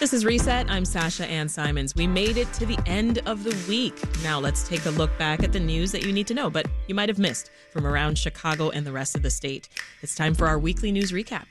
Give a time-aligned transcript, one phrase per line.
[0.00, 0.68] This is Reset.
[0.68, 1.94] I'm Sasha Ann Simons.
[1.94, 3.94] We made it to the end of the week.
[4.22, 6.66] Now let's take a look back at the news that you need to know, but
[6.88, 9.68] you might have missed from around Chicago and the rest of the state.
[10.02, 11.44] It's time for our weekly news recap.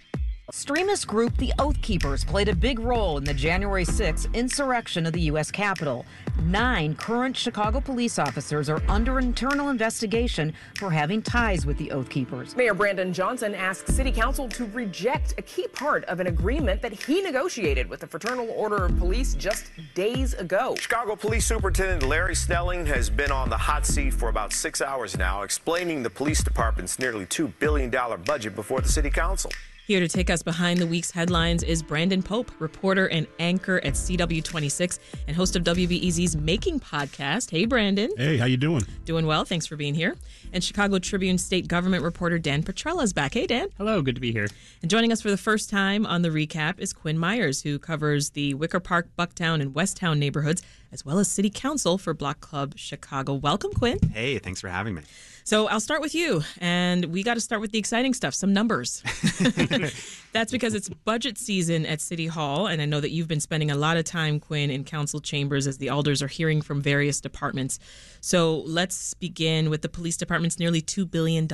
[0.51, 5.13] Extremist group the Oath Keepers played a big role in the January 6th insurrection of
[5.13, 5.49] the U.S.
[5.49, 6.05] Capitol.
[6.43, 12.09] Nine current Chicago police officers are under internal investigation for having ties with the Oath
[12.09, 12.53] Keepers.
[12.57, 16.91] Mayor Brandon Johnson asked City Council to reject a key part of an agreement that
[16.91, 20.75] he negotiated with the Fraternal Order of Police just days ago.
[20.77, 25.17] Chicago Police Superintendent Larry Snelling has been on the hot seat for about six hours
[25.17, 27.89] now, explaining the police department's nearly $2 billion
[28.25, 29.49] budget before the City Council.
[29.91, 33.95] Here to take us behind the week's headlines is Brandon Pope, reporter and anchor at
[33.95, 37.51] CW26 and host of WBEZ's Making podcast.
[37.51, 38.09] Hey, Brandon.
[38.15, 38.85] Hey, how you doing?
[39.03, 39.43] Doing well.
[39.43, 40.15] Thanks for being here.
[40.53, 43.33] And Chicago Tribune state government reporter Dan Petrella is back.
[43.33, 43.67] Hey, Dan.
[43.77, 44.01] Hello.
[44.01, 44.47] Good to be here.
[44.81, 48.29] And joining us for the first time on the recap is Quinn Myers, who covers
[48.29, 52.75] the Wicker Park, Bucktown, and Westtown neighborhoods, as well as City Council for Block Club
[52.77, 53.33] Chicago.
[53.33, 53.99] Welcome, Quinn.
[54.13, 55.01] Hey, thanks for having me.
[55.43, 58.53] So I'll start with you, and we got to start with the exciting stuff some
[58.53, 59.03] numbers.
[60.33, 63.69] That's because it's budget season at City Hall, and I know that you've been spending
[63.69, 67.19] a lot of time, Quinn, in council chambers as the alders are hearing from various
[67.19, 67.79] departments.
[68.21, 71.47] So let's begin with the police department's nearly $2 billion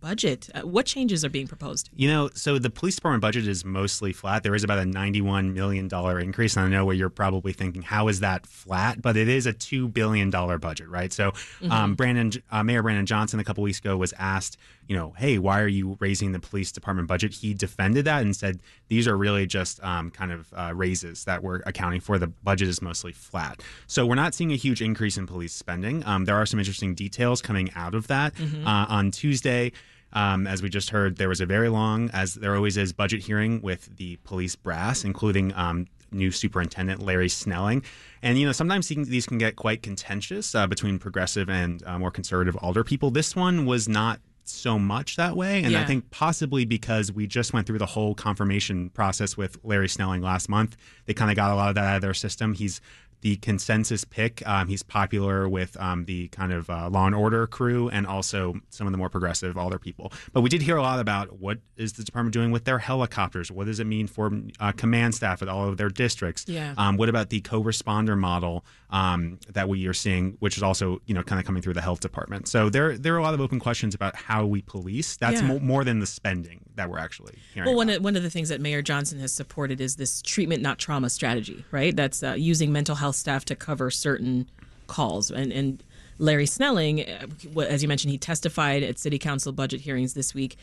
[0.00, 0.48] budget.
[0.54, 1.88] Uh, what changes are being proposed?
[1.94, 4.42] You know, so the police department budget is mostly flat.
[4.42, 5.88] There is about a $91 million
[6.20, 6.56] increase.
[6.56, 9.00] And I know where you're probably thinking, how is that flat?
[9.00, 11.12] But it is a $2 billion budget, right?
[11.12, 11.72] So mm-hmm.
[11.72, 14.56] um, Brandon, uh, Mayor Brandon Johnson a couple weeks ago was asked,
[14.88, 17.34] you know, hey, why are you raising the police department budget?
[17.34, 21.42] He defended that and said these are really just um, kind of uh, raises that
[21.42, 22.18] we're accounting for.
[22.18, 23.62] The budget is mostly flat.
[23.86, 26.04] So we're not seeing a huge increase in police spending.
[26.04, 28.34] Um, there are some interesting details coming out of that.
[28.34, 28.66] Mm-hmm.
[28.66, 29.72] Uh, on Tuesday,
[30.12, 33.22] um, as we just heard, there was a very long, as there always is, budget
[33.22, 37.82] hearing with the police brass, including um, new superintendent Larry Snelling.
[38.22, 42.10] And you know, sometimes these can get quite contentious uh, between progressive and uh, more
[42.10, 43.10] conservative alder people.
[43.10, 45.62] This one was not so much that way.
[45.62, 45.82] And yeah.
[45.82, 50.22] I think possibly because we just went through the whole confirmation process with Larry Snelling
[50.22, 50.76] last month,
[51.06, 52.54] they kind of got a lot of that out of their system.
[52.54, 52.80] He's
[53.22, 54.46] the consensus pick.
[54.46, 58.54] Um, he's popular with um, the kind of uh, law and order crew and also
[58.70, 60.12] some of the more progressive older people.
[60.32, 63.50] But we did hear a lot about what is the department doing with their helicopters?
[63.50, 66.44] What does it mean for uh, command staff at all of their districts?
[66.48, 66.74] Yeah.
[66.76, 71.14] Um, what about the co-responder model um, that we are seeing, which is also you
[71.14, 72.48] know kind of coming through the health department?
[72.48, 75.16] So there there are a lot of open questions about how we police.
[75.16, 75.48] That's yeah.
[75.48, 77.68] mo- more than the spending that we're actually hearing.
[77.68, 80.62] Well, one of, one of the things that Mayor Johnson has supported is this treatment
[80.62, 81.94] not trauma strategy, right?
[81.94, 84.48] That's uh, using mental health staff to cover certain
[84.86, 85.30] calls.
[85.30, 85.82] And, and
[86.18, 90.56] Larry Snelling, uh, as you mentioned, he testified at City Council budget hearings this week.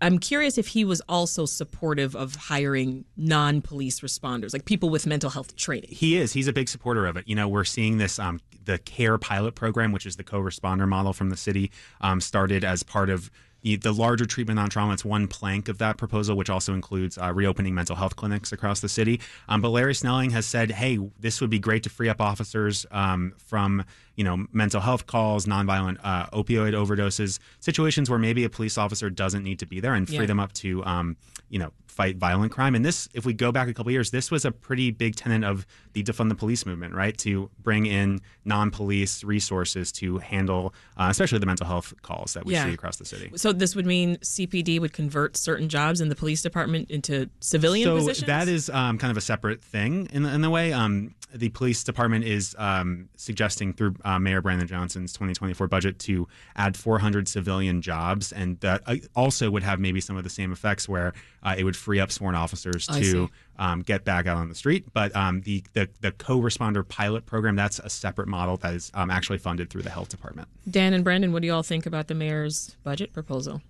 [0.00, 5.30] I'm curious if he was also supportive of hiring non-police responders, like people with mental
[5.30, 5.90] health training.
[5.90, 6.32] He is.
[6.32, 7.28] He's a big supporter of it.
[7.28, 11.12] You know, we're seeing this um, the CARE pilot program, which is the co-responder model
[11.12, 13.30] from the city, um, started as part of
[13.62, 14.94] the larger treatment on trauma.
[14.94, 18.80] It's one plank of that proposal, which also includes uh, reopening mental health clinics across
[18.80, 19.20] the city.
[19.48, 22.86] Um, but Larry Snelling has said, "Hey, this would be great to free up officers
[22.90, 23.84] um, from
[24.20, 29.08] you know mental health calls, nonviolent uh, opioid overdoses, situations where maybe a police officer
[29.08, 30.26] doesn't need to be there, and free yeah.
[30.26, 31.16] them up to um,
[31.48, 32.74] you know fight violent crime.
[32.74, 35.42] And this, if we go back a couple years, this was a pretty big tenet
[35.42, 37.16] of the defund the police movement, right?
[37.18, 42.52] To bring in non-police resources to handle, uh, especially the mental health calls that we
[42.52, 42.66] yeah.
[42.66, 43.30] see across the city.
[43.36, 47.86] So this would mean CPD would convert certain jobs in the police department into civilian
[47.86, 48.26] so positions.
[48.26, 50.72] that is um, kind of a separate thing in the, in the way.
[50.72, 56.26] Um, the police department is um, suggesting through uh, Mayor Brandon Johnson's 2024 budget to
[56.56, 60.52] add 400 civilian jobs, and that uh, also would have maybe some of the same
[60.52, 61.12] effects where
[61.42, 63.28] uh, it would free up sworn officers to
[63.58, 64.86] um, get back out on the street.
[64.92, 69.10] But um, the, the, the co-responder pilot program that's a separate model that is um,
[69.10, 70.48] actually funded through the health department.
[70.68, 73.62] Dan and Brandon, what do you all think about the mayor's budget proposal?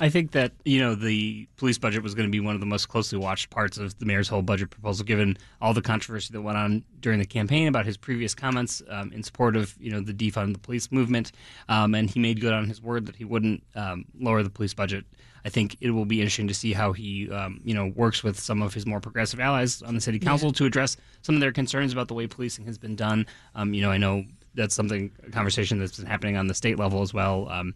[0.00, 2.66] I think that you know the police budget was going to be one of the
[2.66, 6.42] most closely watched parts of the mayor's whole budget proposal, given all the controversy that
[6.42, 10.00] went on during the campaign about his previous comments um, in support of you know
[10.00, 11.32] the defund the police movement,
[11.68, 14.74] um, and he made good on his word that he wouldn't um, lower the police
[14.74, 15.04] budget.
[15.46, 18.38] I think it will be interesting to see how he um, you know works with
[18.38, 20.54] some of his more progressive allies on the city council yeah.
[20.54, 23.26] to address some of their concerns about the way policing has been done.
[23.54, 24.24] Um, you know, I know
[24.54, 27.48] that's something a conversation that's been happening on the state level as well.
[27.48, 27.74] Um,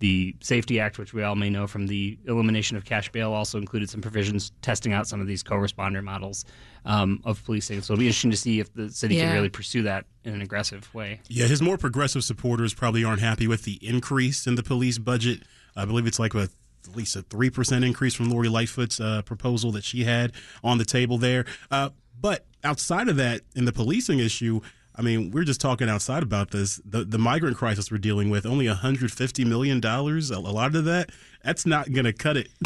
[0.00, 3.58] the SAFE-T Act, which we all may know from the elimination of cash bail, also
[3.58, 6.44] included some provisions testing out some of these co-responder models
[6.84, 7.82] um, of policing.
[7.82, 9.26] So it'll be interesting to see if the city yeah.
[9.26, 11.20] can really pursue that in an aggressive way.
[11.28, 15.42] Yeah, his more progressive supporters probably aren't happy with the increase in the police budget.
[15.76, 16.48] I believe it's like a
[16.88, 20.32] at least a three percent increase from Lori Lightfoot's uh, proposal that she had
[20.64, 21.44] on the table there.
[21.70, 24.60] Uh, but outside of that, in the policing issue,
[25.00, 26.78] I mean, we're just talking outside about this.
[26.84, 30.30] The the migrant crisis we're dealing with, only 150 million dollars.
[30.30, 31.08] A, a lot of that,
[31.42, 32.48] that's not going to cut it.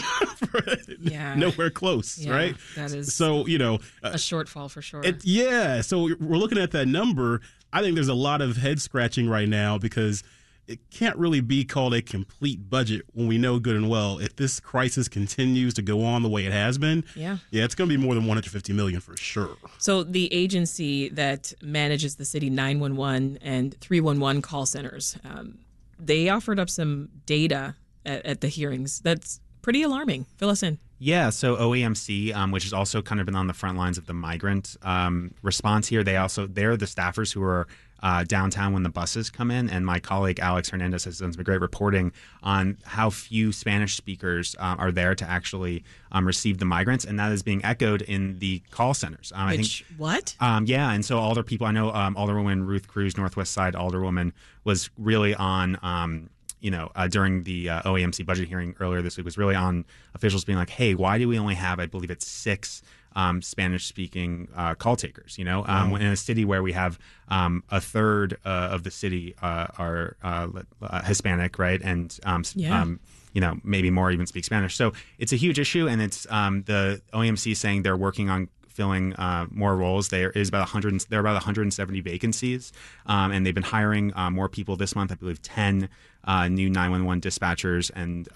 [1.00, 1.34] Yeah.
[1.34, 2.56] nowhere close, Yeah, right?
[2.76, 3.46] that is so.
[3.46, 5.02] You know, uh, a shortfall for sure.
[5.04, 5.80] it, yeah.
[5.80, 7.40] So we're looking at that number.
[7.72, 10.22] I think there's a lot of head scratching right now because
[10.66, 14.36] it can't really be called a complete budget when we know good and well if
[14.36, 17.04] this crisis continues to go on the way it has been.
[17.14, 17.38] Yeah.
[17.50, 19.56] Yeah, it's going to be more than 150 million for sure.
[19.78, 25.58] So the agency that manages the city 911 and 311 call centers, um,
[25.98, 27.74] they offered up some data
[28.06, 29.00] at, at the hearings.
[29.00, 30.26] That's pretty alarming.
[30.36, 30.78] Fill us in.
[30.98, 34.06] Yeah, so OEMC, um, which has also kind of been on the front lines of
[34.06, 37.66] the migrant um, response here, they also they're the staffers who are
[38.04, 41.42] uh, downtown when the buses come in, and my colleague Alex Hernandez has done some
[41.42, 42.12] great reporting
[42.42, 47.18] on how few Spanish speakers uh, are there to actually um, receive the migrants, and
[47.18, 49.32] that is being echoed in the call centers.
[49.34, 50.36] Um, I think what?
[50.38, 54.32] um, yeah, and so alder people, I know um, Alderwoman Ruth Cruz, Northwest Side Alderwoman,
[54.64, 56.28] was really on, um,
[56.60, 59.86] you know, uh, during the uh, OEMC budget hearing earlier this week, was really on
[60.14, 62.82] officials being like, hey, why do we only have, I believe it's six
[63.14, 66.98] um, Spanish speaking uh, call takers, you know, um, in a city where we have
[67.28, 70.48] um, a third uh, of the city uh, are uh,
[70.82, 71.80] uh, Hispanic, right?
[71.82, 72.80] And, um, Yeah.
[72.82, 73.00] um,
[73.32, 74.76] you know, maybe more even speak Spanish.
[74.76, 79.12] So it's a huge issue, and it's um, the OEMC saying they're working on filling
[79.14, 80.08] uh, more roles.
[80.08, 81.00] There is about 100.
[81.08, 82.72] There are about 170 vacancies,
[83.06, 85.10] um, and they've been hiring uh, more people this month.
[85.12, 85.88] I believe 10
[86.24, 88.28] uh, new 911 dispatchers and.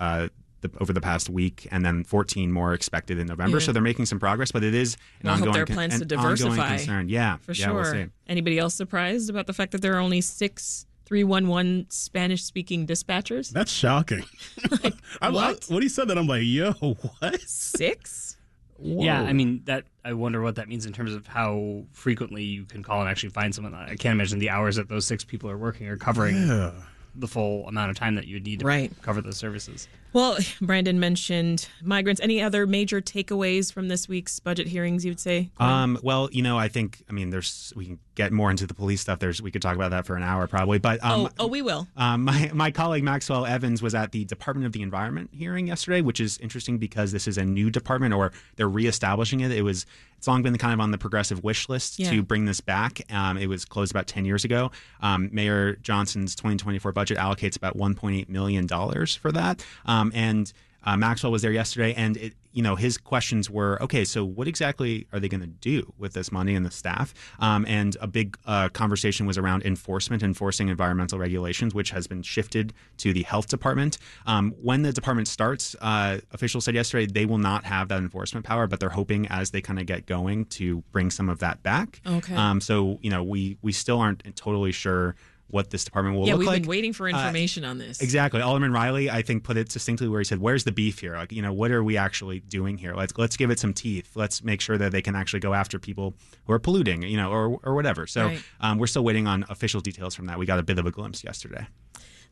[0.61, 3.59] The, over the past week, and then 14 more expected in November.
[3.59, 3.65] Yeah.
[3.67, 5.67] So they're making some progress, but it is an Well, I hope ongoing, there are
[5.67, 6.69] con- plans an to ongoing diversify.
[6.79, 7.09] concern.
[7.09, 7.75] Yeah, For yeah, sure.
[7.75, 8.07] We'll see.
[8.27, 13.51] Anybody else surprised about the fact that there are only six 311 Spanish speaking dispatchers?
[13.51, 14.25] That's shocking.
[15.23, 15.65] I, what?
[15.71, 17.41] I, when he said that, I'm like, yo, what?
[17.43, 18.37] Six?
[18.81, 19.85] Yeah, I mean that.
[20.05, 23.31] I wonder what that means in terms of how frequently you can call and actually
[23.31, 23.75] find someone.
[23.75, 26.73] I can't imagine the hours that those six people are working or covering Yeah.
[27.21, 28.93] The full amount of time that you would need to Right.
[29.03, 29.89] cover those services.
[30.13, 32.21] Well, Brandon mentioned migrants.
[32.21, 35.51] Any other major takeaways from this week's budget hearings, you would say?
[35.59, 38.75] Um, well, you know, I think, I mean, there's, we can get more into the
[38.75, 39.19] police stuff.
[39.19, 41.61] There's, we could talk about that for an hour probably, but, um, oh, oh, we
[41.63, 41.87] will.
[41.97, 46.01] Um, my, my colleague Maxwell Evans was at the Department of the Environment hearing yesterday,
[46.01, 49.53] which is interesting because this is a new department or they're reestablishing it.
[49.53, 49.85] It was
[50.17, 52.11] it's long been kind of on the progressive wish list Yeah.
[52.11, 53.01] to bring this back.
[53.13, 54.73] Um, it was closed about 10 years ago.
[55.01, 59.65] Um, Mayor Johnson's 2024 budget allocates about 1.8 million dollars for that.
[59.87, 60.53] Um, and
[60.85, 64.05] uh, Maxwell was there yesterday, and it, you know his questions were okay.
[64.05, 67.13] So what exactly are they going to do with this money and the staff?
[67.41, 72.23] Um, and a big uh, conversation was around enforcement, enforcing environmental regulations, which has been
[72.23, 73.99] shifted to the health department.
[74.27, 78.47] Um, when the department starts, uh, officials said yesterday they will not have that enforcement
[78.47, 81.63] power, but they're hoping as they kind of get going to bring some of that
[81.63, 82.01] back.
[82.07, 82.35] Okay.
[82.35, 85.17] Um, so you know we we still aren't totally sure
[85.51, 88.01] what this department will yeah, look we've been waiting for information on this.
[88.01, 88.41] Exactly.
[88.41, 91.17] Alderman Reilly, I think, put it succinctly where he said, "Where's the beef here?
[91.17, 92.95] Like, you know, what are we actually doing here?
[92.95, 94.11] Let's let's give it some teeth.
[94.15, 96.15] Let's make sure that they can actually go after people
[96.47, 98.43] who are polluting, you know, or or whatever." So Right.
[98.61, 100.39] um, we're still waiting on official details from that.
[100.39, 101.67] We got a bit of a glimpse yesterday.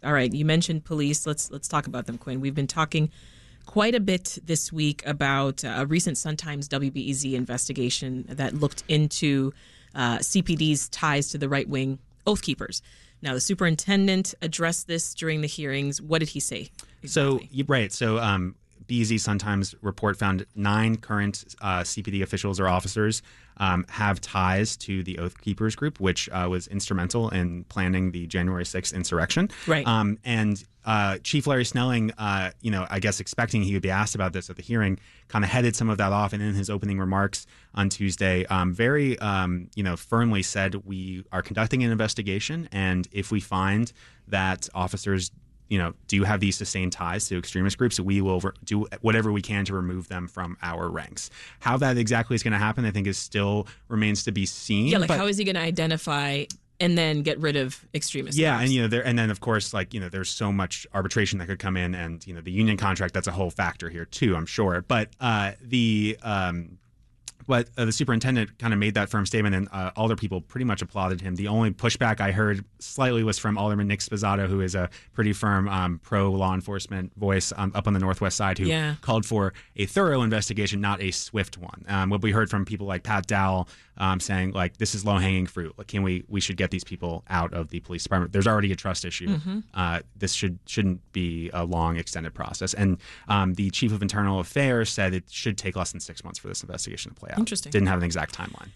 [0.04, 1.26] All right, you mentioned police.
[1.26, 2.40] Let's let's talk about them, Quinn.
[2.40, 3.10] We've been talking
[3.64, 8.84] quite a bit this week about uh, a recent Sun Times WBEZ investigation that looked
[8.88, 9.52] into
[9.94, 12.82] uh, CPD's ties to the right wing Oath Keepers.
[13.22, 16.00] Now, the superintendent addressed this during the hearings.
[16.00, 16.70] What did he say?
[17.04, 17.92] So right.
[17.92, 18.54] So um,
[18.88, 23.22] BZ Sun Times report found nine current uh, CPD officials or officers
[23.58, 28.26] um, have ties to the Oath Keepers group, which uh, was instrumental in planning the
[28.26, 29.50] January 6th insurrection.
[29.66, 29.86] Right.
[29.86, 33.90] Um, and uh, Chief Larry Snelling, uh, you know, I guess expecting he would be
[33.90, 36.54] asked about this at the hearing, kind of headed some of that off, and in
[36.54, 41.82] his opening remarks on Tuesday, um, very, um, you know, firmly said we are conducting
[41.82, 43.92] an investigation, and if we find
[44.28, 45.30] that officers
[45.68, 49.32] you know, do you have these sustained ties to extremist groups, we will do whatever
[49.32, 51.30] we can to remove them from our ranks.
[51.60, 54.86] How that exactly is going to happen, I think, is still remains to be seen.
[54.88, 56.44] Yeah, like but- how is he going to identify
[56.78, 58.38] and then get rid of extremists?
[58.38, 60.86] yeah, and you know, there, and then of course, like you know, there's so much
[60.94, 63.88] arbitration that could come in, and you know, the union contract that's a whole factor
[63.88, 64.84] here too, I'm sure.
[64.86, 66.78] But uh, the um,
[67.46, 70.64] But uh, the superintendent kind of made that firm statement, and uh, alder people pretty
[70.64, 71.36] much applauded him.
[71.36, 75.32] The only pushback I heard slightly was from Alderman Nick Sposato, who is a pretty
[75.32, 78.94] firm um, pro law enforcement voice um, up on the northwest side, who Yeah.
[79.00, 81.84] called for a thorough investigation, not a swift one.
[81.88, 85.16] Um, what we heard from people like Pat Dowell um, saying, like, this is low
[85.16, 85.72] hanging fruit.
[85.78, 86.24] Like, can we?
[86.28, 88.32] We should get these people out of the police department.
[88.32, 89.40] There's already a trust issue.
[89.72, 92.74] Uh, this should shouldn't be a long, extended process.
[92.74, 92.98] And
[93.28, 96.48] um, the chief of internal affairs said it should take less than six months for
[96.48, 97.35] this investigation to play out.
[97.36, 97.70] Interesting.
[97.70, 98.68] Didn't have an exact timeline.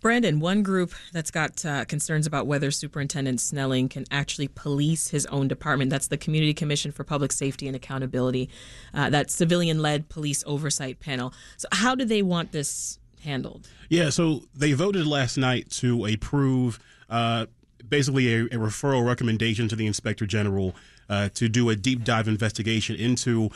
[0.00, 5.26] Brandon, one group that's got uh, concerns about whether Superintendent Snelling can actually police his
[5.26, 5.90] own department.
[5.90, 8.48] That's the Community Commission for Public Safety and Accountability,
[8.94, 11.32] uh, that civilian led police oversight panel.
[11.56, 13.68] So, how do they want this handled?
[13.88, 17.46] Yeah, so they voted last night to approve uh,
[17.88, 20.74] basically a, a referral recommendation to the inspector general
[21.08, 23.50] uh, to do a deep dive investigation into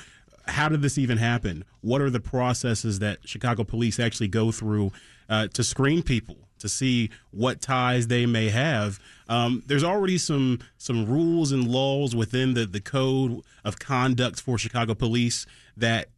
[0.46, 1.64] how did this even happen?
[1.80, 4.92] What are the processes that Chicago police actually go through
[5.28, 6.36] uh, to screen people?
[6.58, 12.14] To see what ties they may have, um, there's already some some rules and laws
[12.14, 16.08] within the the code of conduct for Chicago police that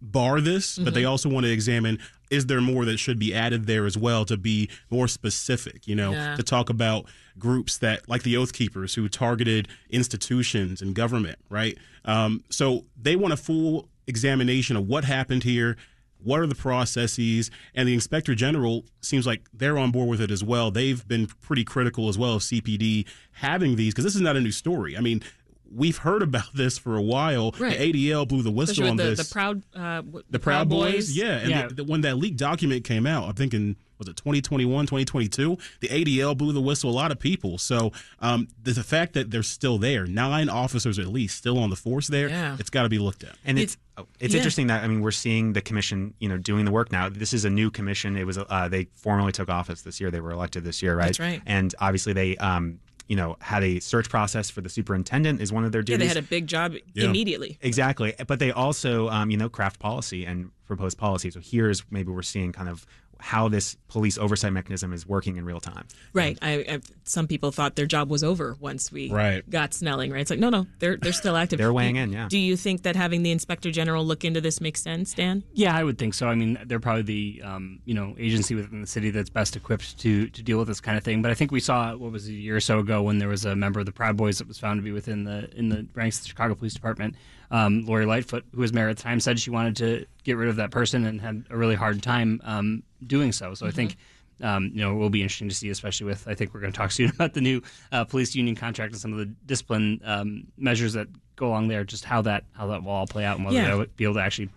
[0.00, 3.66] bar this, but they also want to examine is there more that should be added
[3.66, 6.36] there as well to be more specific, you know, Yeah.
[6.36, 7.06] to talk about
[7.38, 11.76] groups that like the Oath Keepers who targeted institutions and government, right?
[12.04, 15.76] Um, so they want a full examination of what happened here.
[16.20, 17.50] What are the processes?
[17.74, 20.70] And the inspector general seems like they're on board with it as well.
[20.72, 24.40] They've been pretty critical as well of CPD having these because this is not a
[24.40, 24.96] new story.
[24.96, 25.22] I mean,
[25.70, 27.54] we've heard about this for a while.
[27.58, 27.78] Right.
[27.78, 30.68] The ADL blew the whistle Especially on the, this the proud uh, w- the Proud
[30.68, 31.38] Boys, yeah.
[31.38, 31.66] And Yeah.
[31.68, 35.58] The, the- when that leaked document came out, I'm thinking was it 2021, 2022?
[35.80, 36.88] The ADL blew the whistle.
[36.88, 37.58] A lot of people.
[37.58, 41.68] So um, the, the fact that they're still there, nine officers at least, still on
[41.70, 42.56] the force there, Yeah.
[42.60, 43.34] it's got to be looked at.
[43.44, 44.38] And It's- it's oh, it's yeah.
[44.38, 47.08] interesting that I mean we're seeing the commission you know doing the work now.
[47.08, 48.16] This is a new commission.
[48.16, 50.10] It was uh, they formally took office this year.
[50.12, 51.06] They were elected this year, right?
[51.06, 51.42] That's right.
[51.44, 55.64] And obviously they um you know had a search process for the superintendent is one
[55.64, 56.06] of their duties.
[56.06, 57.06] Yeah, they had a big job Yeah.
[57.06, 57.58] immediately.
[57.62, 61.30] Exactly, but they also, um, you know, craft policy and propose policy.
[61.30, 62.86] So here's maybe we're seeing kind of
[63.20, 65.86] how this police oversight mechanism is working in real time.
[66.12, 66.38] Right.
[66.40, 69.48] I, I some people thought their job was over once we Right.
[69.50, 70.12] got Snelling.
[70.12, 70.20] Right.
[70.20, 71.58] It's like no, no, they're they're still active.
[71.58, 72.28] They're weighing Do- in, yeah.
[72.28, 75.42] Do you think that having the inspector general look into this makes sense, Dan?
[75.52, 76.28] Yeah, I would think so.
[76.28, 79.98] I mean, they're probably the um, you know agency within the city that's best equipped
[79.98, 81.20] to to deal with this kind of thing.
[81.22, 83.28] But I think we saw what was it, a year or so ago when there
[83.28, 85.68] was a member of the Proud Boys that was found to be within the in
[85.70, 87.16] the ranks of the Chicago Police Department.
[87.50, 90.48] Um, Lori Lightfoot, who was mayor at the time, said she wanted to get rid
[90.50, 93.54] of that person and had a really hard time um, doing so.
[93.54, 93.96] So I think.
[94.40, 96.28] Um, you know, it will be interesting to see, especially with.
[96.28, 99.00] I think we're going to talk soon about the new uh, police union contract and
[99.00, 101.82] some of the discipline um, measures that go along there.
[101.82, 103.66] Just how that how that will all play out and whether Yeah.
[103.66, 104.48] they'll be able to actually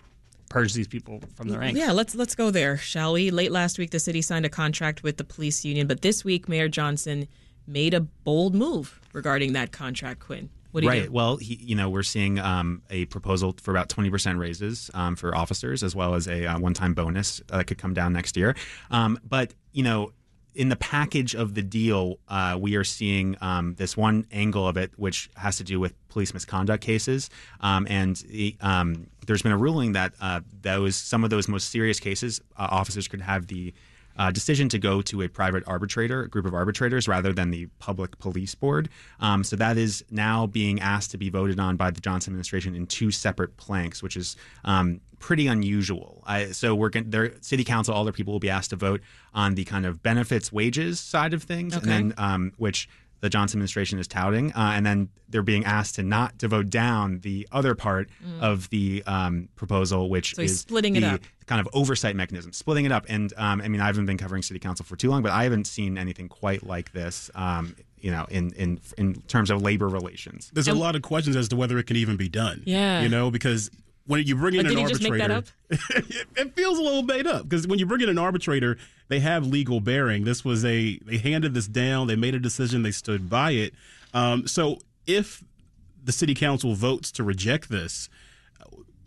[0.50, 1.80] purge these people from the ranks.
[1.80, 3.32] Yeah, let's let's go there, shall we?
[3.32, 6.48] Late last week, the city signed a contract with the police union, but this week,
[6.48, 7.28] Mayor Johnson
[7.66, 10.20] made a bold move regarding that contract.
[10.20, 11.06] Quinn, what do you right.
[11.06, 11.12] do?
[11.12, 15.36] Well, he, you know, we're seeing um, a proposal for about 20% raises um, for
[15.36, 18.56] officers, as well as a uh, one-time bonus that could come down next year.
[18.90, 20.12] Um, but you know,
[20.54, 24.76] in the package of the deal, uh, we are seeing um, this one angle of
[24.76, 27.30] it, which has to do with police misconduct cases,
[27.62, 31.70] um, and the, um, there's been a ruling that uh, those some of those most
[31.70, 33.74] serious cases, uh, officers could have the
[34.18, 37.68] uh, decision to go to a private arbitrator, a group of arbitrators, rather than the
[37.80, 38.90] public police board.
[39.20, 42.76] Um, so that is now being asked to be voted on by the Johnson administration
[42.76, 46.24] in two separate planks, which is um, pretty unusual.
[46.26, 49.02] I, so we're going, their city council, all their people will be asked to vote
[49.34, 51.90] on the kind of benefits wages side of things, Okay.
[51.92, 52.90] and then um, which
[53.22, 56.70] the Johnson administration is touting, uh, and then they're being asked to not to vote
[56.70, 58.10] down the other part
[58.42, 60.36] of the um, proposal, which Mm.
[60.36, 61.22] So is splitting it the up.
[61.46, 63.06] kind of oversight mechanism, splitting it up.
[63.08, 65.44] And um, I mean, I haven't been covering city council for too long, but I
[65.44, 67.30] haven't seen anything quite like this.
[67.36, 70.50] Um, you know, in in in terms of labor relations.
[70.54, 72.64] There's a lot of questions as to whether it can even be done.
[72.66, 73.02] Yeah.
[73.04, 73.70] You know, because
[74.12, 76.78] when you bring in But an did he just make arbitrator, that it, it feels
[76.78, 78.78] a little made up because when you bring in an arbitrator,
[79.08, 80.26] they have legal bearing.
[80.26, 83.74] This was a they handed this down, they made a decision, they stood by it.
[84.14, 85.42] Um, so if
[86.04, 88.10] the city council votes to reject this,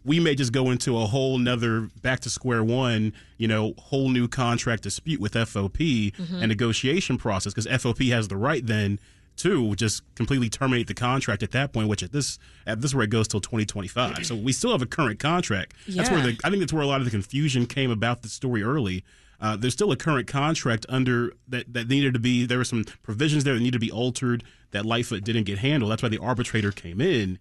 [0.06, 4.08] we may just go into a whole nother back to square one, you know, whole
[4.08, 8.98] new contract dispute with FOP and negotiation process because FOP has the right then
[9.36, 13.10] to just completely terminate the contract at that point, which at this at this rate
[13.10, 14.24] goes till 2025.
[14.26, 15.74] So we still have a current contract.
[15.88, 18.28] That's where the I think that's where a lot of the confusion came about the
[18.28, 19.04] story early.
[19.40, 22.46] Uh, there's still a current contract under that that needed to be.
[22.46, 25.90] There were some provisions there that needed to be altered that Lightfoot didn't get handled.
[25.92, 27.38] That's why the arbitrator came in.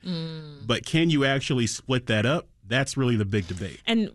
[0.66, 2.48] But can you actually split that up?
[2.68, 3.80] That's really the big debate.
[3.86, 4.12] And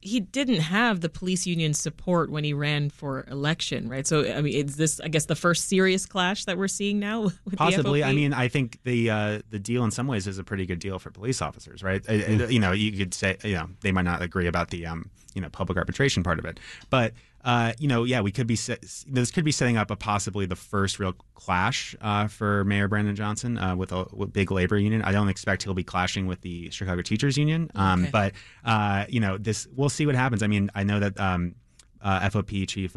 [0.00, 4.06] he didn't have the police union support when he ran for election, right?
[4.06, 7.22] So, I mean, is this, I guess, the first serious clash that we're seeing now?
[7.44, 8.00] With Possibly.
[8.00, 10.66] The I mean, I think the uh, the deal in some ways is a pretty
[10.66, 12.02] good deal for police officers, right?
[12.02, 12.50] Mm-hmm.
[12.50, 15.40] You know, you could say, you know, they might not agree about the um, you
[15.40, 17.12] know public arbitration part of it, but
[17.44, 20.56] uh, you know, yeah, we could be this could be setting up a possibly the
[20.56, 25.02] first real clash uh, for Mayor Brandon Johnson uh, with a with big labor union.
[25.02, 28.10] I don't expect he'll be clashing with the Chicago Teachers Union, um, okay.
[28.10, 28.32] but
[28.64, 30.42] uh, you know, this we'll see what happens.
[30.42, 31.54] I mean, I know that um,
[32.02, 32.94] uh, FOP chief.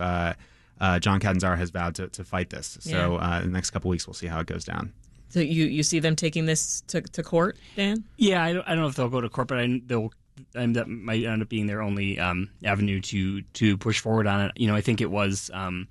[1.00, 2.79] John Catanzara has vowed to, to fight this.
[2.81, 3.41] So yeah.
[3.41, 4.91] in the next couple weeks, we'll see how it goes down.
[5.29, 8.03] So you, you see them taking this to, to court, Dan?
[8.17, 10.12] Yeah, I don't, I don't know if they'll go to court, but I, they'll
[10.55, 14.41] and that might end up being their only um, avenue to to push forward on
[14.41, 14.51] it.
[14.55, 15.88] You know, I think it was um,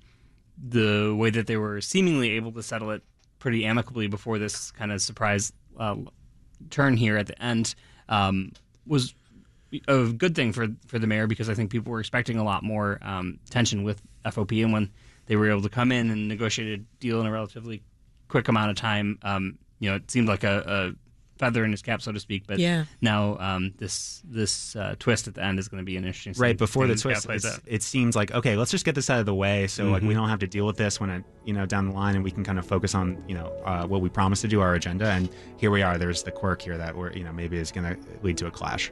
[0.57, 3.03] the way that they were seemingly able to settle it
[3.39, 5.95] pretty amicably before this kind of surprise uh,
[6.69, 7.73] turn here at the end
[8.09, 8.51] um,
[8.85, 9.13] was
[9.87, 12.63] a good thing for for the mayor because I think people were expecting a lot
[12.63, 14.91] more um, tension with FOP, and when
[15.25, 17.81] they were able to come in and negotiate a deal in a relatively
[18.27, 21.00] quick amount of time, um, you know, it seemed like a, a
[21.41, 22.43] feather in his cap, so to speak.
[22.47, 22.85] But yeah.
[23.01, 26.33] now um, this this uh, twist at the end is going to be an interesting.
[26.37, 27.27] Right before the twist,
[27.65, 29.91] it seems like okay, let's just get this out of the way, so mm-hmm.
[29.91, 30.19] like we mm-hmm.
[30.19, 32.31] don't have to deal with this when it you know down the line, and we
[32.31, 35.09] can kind of focus on you know uh, what we promised to do, our agenda,
[35.09, 35.97] and here we are.
[35.97, 38.51] There's the quirk here that we're you know maybe is going to lead to a
[38.51, 38.91] clash.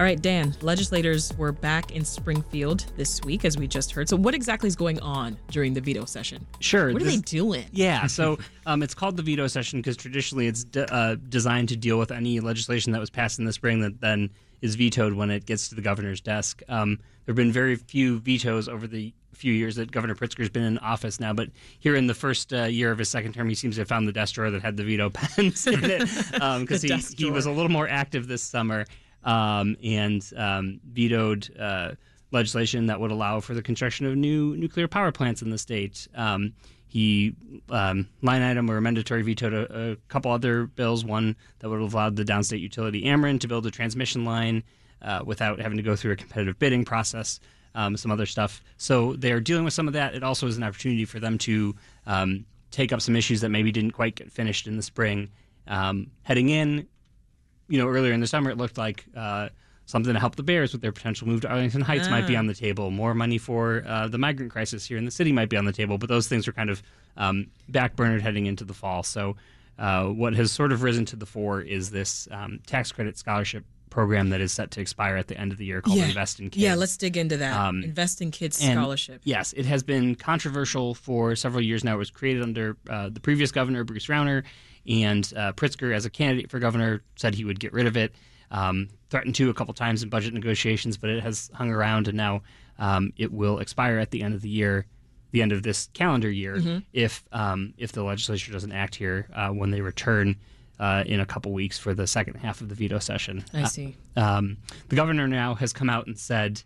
[0.00, 4.08] All right, Dan, legislators were back in Springfield this week, as we just heard.
[4.08, 6.46] So, what exactly is going on during the veto session?
[6.58, 6.94] Sure.
[6.94, 7.66] What this, are they doing?
[7.70, 11.76] Yeah, so um, it's called the veto session because traditionally it's de- uh, designed to
[11.76, 14.30] deal with any legislation that was passed in the spring that then
[14.62, 16.62] is vetoed when it gets to the governor's desk.
[16.70, 20.62] Um, there have been very few vetoes over the few years that Governor Pritzker's been
[20.62, 23.54] in office now, but here in the first uh, year of his second term, he
[23.54, 26.84] seems to have found the desk drawer that had the veto pens in it because
[26.90, 28.86] um, he, he was a little more active this summer
[29.24, 31.92] um, and um, vetoed uh,
[32.32, 36.06] legislation that would allow for the construction of new nuclear power plants in the state.
[36.14, 36.52] Um,
[36.86, 37.36] he
[37.70, 41.04] um, line item or amendatory vetoed a, a, couple other bills.
[41.04, 44.64] One that would have allowed the downstate utility Ameren to build a transmission line
[45.02, 47.38] uh, without having to go through a competitive bidding process.
[47.72, 48.64] Um, some other stuff.
[48.78, 50.16] So they're dealing with some of that.
[50.16, 53.70] It also is an opportunity for them to um, take up some issues that maybe
[53.70, 55.30] didn't quite get finished in the spring.
[55.68, 56.88] heading in,
[57.70, 59.48] you know, earlier in the summer, it looked like uh,
[59.86, 62.10] something to help the Bears with their potential move to Arlington Heights ah.
[62.10, 62.40] might be ah.
[62.40, 62.90] on the table.
[62.90, 65.72] More money for uh, the migrant crisis here in the city might be on the
[65.72, 65.96] table.
[65.96, 66.82] But those things are kind of
[67.16, 69.02] um, backburnered heading into the fall.
[69.02, 69.36] So
[69.78, 73.64] uh, what has sort of risen to the fore is this um, tax credit scholarship
[73.88, 76.06] program that is set to expire at the end of the year called yeah.
[76.06, 76.62] Invest in Kids.
[76.62, 77.56] Yeah, let's dig into that.
[77.56, 79.20] Um, Invest in Kids scholarship.
[79.24, 81.94] Yes, it has been controversial for several years now.
[81.94, 84.44] It was created under uh, the previous governor, Bruce Rauner,
[84.86, 88.14] and uh, Pritzker, as a candidate for governor, said he would get rid of it.
[88.50, 92.16] Um, threatened to a couple times in budget negotiations, but it has hung around, and
[92.16, 92.42] now
[92.78, 94.86] um, it will expire at the end of the year,
[95.30, 96.78] the end of this calendar year, mm-hmm.
[96.92, 100.36] if um, if the legislature doesn't act here uh, when they return.
[100.78, 103.44] Uh, in a couple weeks for the second half of the veto session.
[103.52, 103.94] I see.
[104.16, 104.56] Uh, um,
[104.88, 106.62] the governor now has come out and said,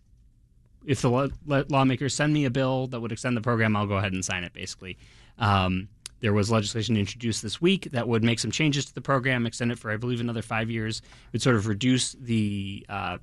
[0.87, 1.29] if the law-
[1.69, 4.45] lawmakers send me a bill that would extend the program, I'll go ahead and sign
[4.45, 4.53] it.
[4.53, 4.99] Basically,
[5.39, 5.89] um,
[6.25, 9.71] there was legislation introduced this week that would make some changes to the program, extend
[9.71, 11.01] it for, I believe, another five years.
[11.01, 13.19] It would sort of reduce the uh,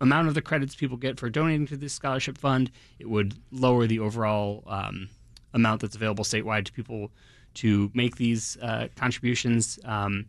[0.00, 2.70] amount of the credits people get for donating to this scholarship fund.
[2.98, 5.10] It would lower the overall um,
[5.52, 7.10] amount that's available statewide to people
[7.56, 10.24] to make these uh, contributions um,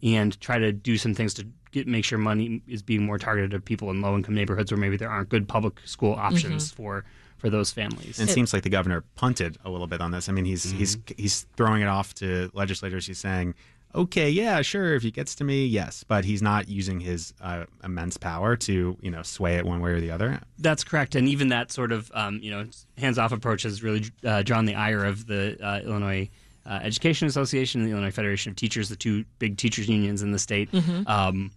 [0.00, 3.50] and try to do some things to get, make sure money is being more targeted
[3.50, 6.76] to people in low income neighborhoods where maybe there aren't good public school options mm-hmm.
[6.80, 7.04] for
[7.42, 8.20] for those families.
[8.20, 10.28] And it, seems like the governor punted a little bit on this.
[10.28, 10.78] I mean, he's mm-hmm.
[10.78, 13.04] he's he's throwing it off to legislators.
[13.04, 13.54] He's saying,
[13.96, 17.64] "Okay, yeah, sure, if he gets to me, yes," but he's not using his uh,
[17.82, 20.40] immense power to you know sway it one way or the other.
[20.60, 22.64] That's correct, and even that sort of um, you know
[22.96, 26.30] hands-off approach has really uh, drawn the ire of the uh, Illinois.
[26.64, 30.30] Uh, Education Association and the Illinois Federation of Teachers, the two big teachers unions in
[30.30, 31.02] the state, mm-hmm.
[31.08, 31.50] um,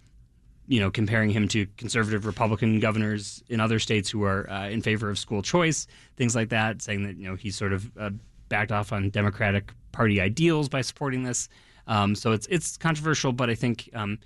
[0.68, 4.82] you know, comparing him to conservative Republican governors in other states who are uh, in
[4.82, 8.10] favor of school choice, things like that, saying that you know he's sort of uh,
[8.50, 11.50] backed off on Democratic Party ideals by supporting this.
[11.88, 14.20] Um, so it's it's controversial, but I think um,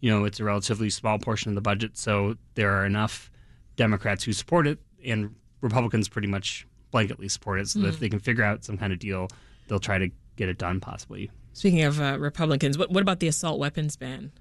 [0.00, 3.30] you know it's a relatively small portion of the budget, so there are enough
[3.76, 7.68] Democrats who support it, and Republicans pretty much blanketly support it.
[7.68, 7.88] So mm-hmm.
[7.88, 9.28] if they can figure out some kind of deal,
[9.68, 11.30] they'll try to get it done, possibly.
[11.52, 14.32] Speaking of uh, Republicans, what, what about the assault weapons ban?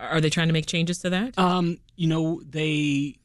[0.00, 1.38] Are they trying to make changes to that?
[1.38, 3.16] Um, you know, they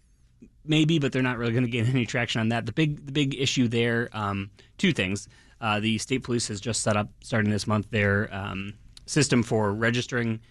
[0.65, 2.65] maybe, but they're not really going to gain any traction on that.
[2.65, 5.27] The big the big issue there, um, two things.
[5.61, 8.73] Uh, the state police has just set up, starting this month, their um,
[9.05, 10.41] system for registering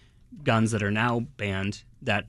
[0.43, 2.25] guns that are now banned that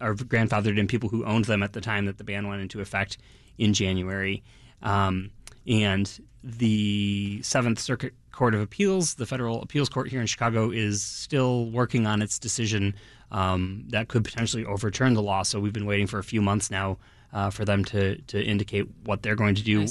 [0.00, 2.80] are grandfathered in people who owned them at the time that the ban went into
[2.80, 3.18] effect
[3.58, 4.42] in January.
[4.82, 5.30] Um,
[5.66, 6.10] and
[6.42, 11.70] the Seventh Circuit Court of Appeals, the federal appeals court here in Chicago, is still
[11.70, 12.94] working on its decision
[13.30, 15.42] um, that could potentially overturn the law.
[15.42, 16.98] So we've been waiting for a few months now
[17.32, 19.86] uh, for them to to indicate what they're going to do.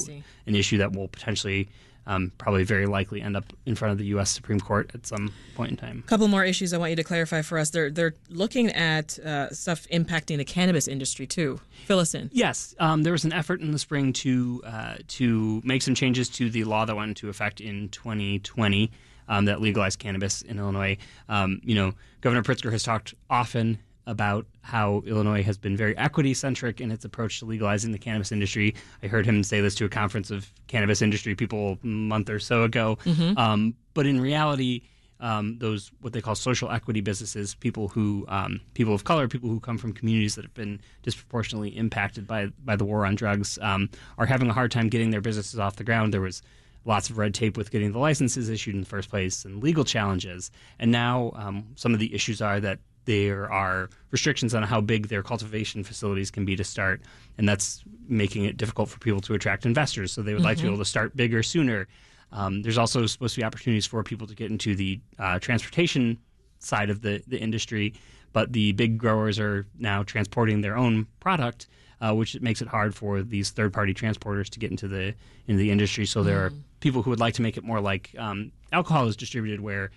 [0.47, 1.69] An issue that will potentially
[2.11, 4.29] um, probably very likely end up in front of the U.S.
[4.29, 6.03] Supreme Court at some point in time.
[6.05, 7.69] A couple more issues I want you to clarify for us.
[7.69, 11.61] They're they're looking at uh, stuff impacting the cannabis industry too.
[11.85, 12.29] Fill us in.
[12.33, 16.27] Yes, um, there was an effort in the spring to uh, to make some changes
[16.29, 18.91] to the law that went into effect in 2020
[19.29, 20.97] um, that legalized cannabis in Illinois.
[21.29, 26.33] Um, you know, Governor Pritzker has talked often about how Illinois has been very equity
[26.33, 28.75] centric in its approach to legalizing the cannabis industry.
[29.03, 32.39] I heard him say this to a conference of cannabis industry people a month or
[32.39, 32.97] so ago.
[33.05, 33.37] Mm-hmm.
[33.37, 34.81] Um, but in reality,
[35.19, 39.49] um, those what they call social equity businesses, people who um, people of color, people
[39.49, 43.59] who come from communities that have been disproportionately impacted by by the war on drugs,
[43.61, 46.11] um, are having a hard time getting their businesses off the ground.
[46.11, 46.41] There was
[46.85, 49.83] lots of red tape with getting the licenses issued in the first place and legal
[49.83, 50.49] challenges.
[50.79, 55.07] And now um, some of the issues are that there are restrictions on how big
[55.07, 57.01] their cultivation facilities can be to start,
[57.37, 60.11] and that's making it difficult for people to attract investors.
[60.11, 60.45] So they would mm-hmm.
[60.45, 61.87] like to be able to start bigger sooner.
[62.31, 66.17] Um, there's also supposed to be opportunities for people to get into the uh, transportation
[66.59, 67.93] side of the, the industry,
[68.33, 71.67] but the big growers are now transporting their own product,
[71.99, 75.13] uh, which makes it hard for these third party transporters to get into the
[75.47, 76.05] into the industry.
[76.05, 76.53] So there mm.
[76.53, 79.91] are people who would like to make it more like um, alcohol is distributed, where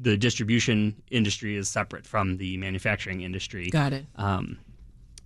[0.00, 3.70] the distribution industry is separate from the manufacturing industry.
[3.70, 4.06] Got it.
[4.16, 4.58] Um,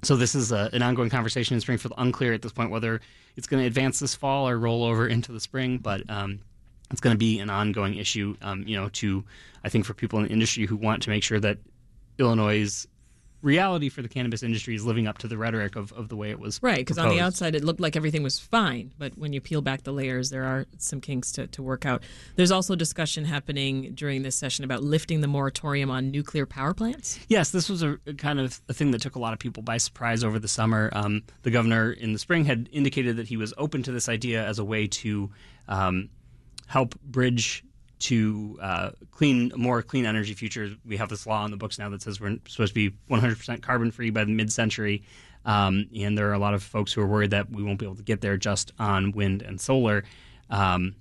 [0.02, 1.94] so this is a, an ongoing conversation in Springfield.
[1.98, 3.00] Unclear at this point whether
[3.36, 6.40] it's going to advance this fall or roll over into the spring, but um,
[6.90, 8.36] it's going to be an ongoing issue.
[8.42, 9.24] Um, you know, to
[9.64, 11.58] I think for people in the industry who want to make sure that
[12.18, 12.86] Illinois'
[13.42, 16.30] reality for the cannabis industry is living up to the rhetoric of, of the way
[16.30, 19.32] it was right because on the outside it looked like everything was fine but when
[19.32, 22.02] you peel back the layers there are some kinks to, to work out.
[22.36, 27.18] There's also discussion happening during this session about lifting the moratorium on nuclear power plants.
[27.28, 29.62] Yes this was a, a kind of a thing that took a lot of people
[29.62, 30.90] by surprise over the summer.
[30.92, 34.46] Um, the governor in the spring had indicated that he was open to this idea
[34.46, 35.30] as a way to
[35.68, 36.10] um,
[36.66, 37.64] help bridge
[38.00, 40.70] to uh, clean more clean energy future.
[40.84, 43.62] We have this law in the books now that says we're supposed to be 100%
[43.62, 45.02] carbon free by the mid century.
[45.44, 47.86] Um, and there are a lot of folks who are worried that we won't be
[47.86, 50.04] able to get there just on wind and solar.
[50.50, 50.94] Um,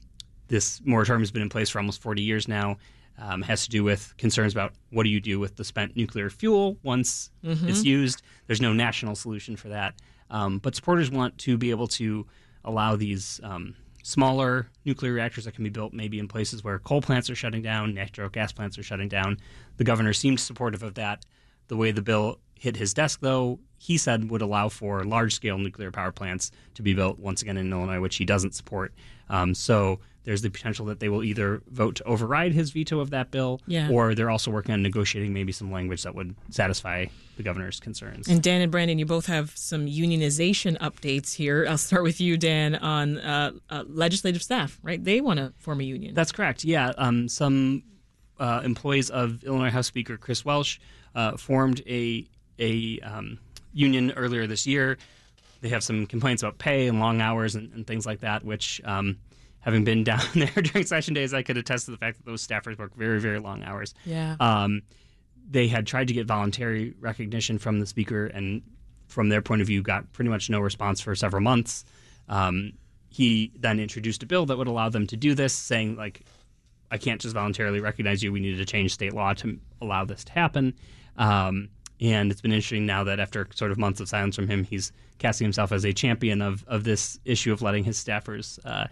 [0.47, 2.77] this moratorium has been in place for almost 40 years now.
[3.17, 6.29] Um, has to do with concerns about what do you do with the spent nuclear
[6.29, 7.67] fuel once mm-hmm.
[7.67, 8.21] it's used.
[8.47, 9.95] There's no national solution for that.
[10.29, 12.25] Um, but supporters want to be able to
[12.63, 17.01] allow these um, smaller nuclear reactors that can be built maybe in places where coal
[17.01, 19.37] plants are shutting down, natural gas plants are shutting down.
[19.77, 21.25] The governor seemed supportive of that.
[21.67, 25.57] The way the bill hit his desk, though, he said would allow for large scale
[25.57, 28.93] nuclear power plants to be built once again in Illinois, which he doesn't support.
[29.29, 29.99] Um, so
[30.29, 33.59] there's the potential that they will either vote to override his veto of that bill,
[33.65, 33.89] yeah.
[33.89, 38.27] or they're also working on negotiating maybe some language that would satisfy the governor's concerns.
[38.27, 41.65] And Dan and Brandon, you both have some unionization updates here.
[41.67, 45.03] I'll start with you, Dan, on uh, uh, legislative staff, right?
[45.03, 46.13] They want to form a union.
[46.13, 46.63] That's correct.
[46.63, 47.81] Yeah, um, some
[48.39, 50.79] uh, employees of Illinois House Speaker Chris Welch
[51.15, 52.27] uh, formed a
[52.59, 53.39] a um,
[53.73, 54.99] union earlier this year.
[55.61, 58.79] They have some complaints about pay and long hours and, and things like that, which
[58.85, 59.17] um,
[59.61, 62.45] having been down there during session days, I could attest to the fact that those
[62.45, 63.93] staffers work very, very long hours.
[64.05, 64.35] Yeah.
[64.39, 64.81] Um,
[65.49, 68.61] they had tried to get voluntary recognition from the speaker, and
[69.07, 71.85] from their point of view, got pretty much no response for several months.
[72.27, 72.73] Um,
[73.09, 76.21] he then introduced a bill that would allow them to do this, saying like,
[76.91, 78.31] "I can't just voluntarily recognize you.
[78.31, 80.75] We needed to change state law to allow this to happen."
[81.17, 81.69] Um,
[81.99, 84.91] and it's been interesting now that after sort of months of silence from him, he's
[85.17, 88.85] casting himself as a champion of of this issue of letting his staffers uh,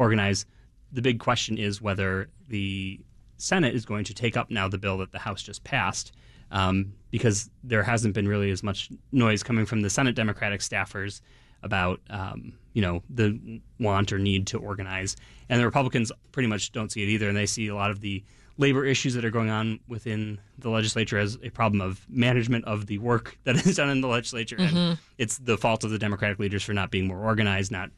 [0.00, 0.46] organize.
[0.92, 2.98] The big question is whether the
[3.36, 6.12] Senate is going to take up now the bill that the House just passed,
[6.50, 11.20] um, because there hasn't been really as much noise coming from the Senate Democratic staffers
[11.62, 15.16] about um, you know the want or need to organize,
[15.48, 18.00] and the Republicans pretty much don't see it either, and they see a lot of
[18.00, 18.24] the
[18.56, 22.86] labor issues that are going on within the legislature as a problem of management of
[22.86, 24.76] the work that is done in the legislature, mm-hmm.
[24.76, 27.90] and it's the fault of the Democratic leaders for not being more organized, not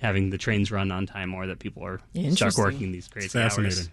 [0.00, 2.00] having the trains run on time or that people are
[2.32, 3.88] stuck working these crazy hours.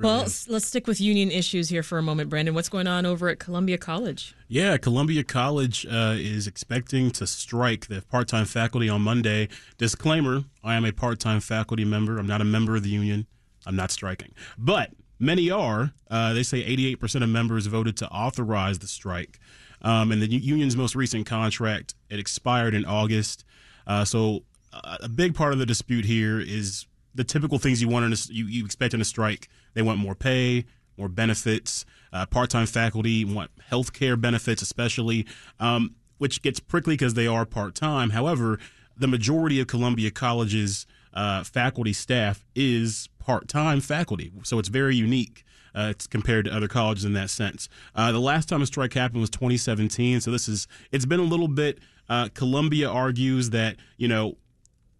[0.00, 2.54] Well, s- let's stick with union issues here for a moment, Brandon.
[2.54, 4.34] What's going on over at Columbia College?
[4.48, 9.48] Yeah, Columbia College uh, is expecting to strike the part time faculty on Monday.
[9.76, 12.18] Disclaimer I am a part time faculty member.
[12.18, 13.26] I'm not a member of the union.
[13.66, 14.32] I'm not striking.
[14.56, 15.92] But many are.
[16.10, 19.38] Uh, they say 88% of members voted to authorize the strike.
[19.82, 23.44] Um, and the union's most recent contract, it expired in August.
[23.86, 28.04] Uh, so a big part of the dispute here is the typical things you want
[28.04, 29.48] in a, you, you expect in a strike.
[29.74, 31.84] They want more pay, more benefits.
[32.12, 35.26] Uh, part-time faculty want health care benefits, especially,
[35.60, 38.10] um, which gets prickly because they are part-time.
[38.10, 38.58] However,
[38.96, 45.44] the majority of Columbia College's uh, faculty staff is part-time faculty, so it's very unique.
[45.74, 47.68] Uh, it's compared to other colleges in that sense.
[47.94, 51.24] Uh, the last time a strike happened was 2017, so this is it's been a
[51.24, 51.78] little bit.
[52.10, 54.36] Uh, Columbia argues that you know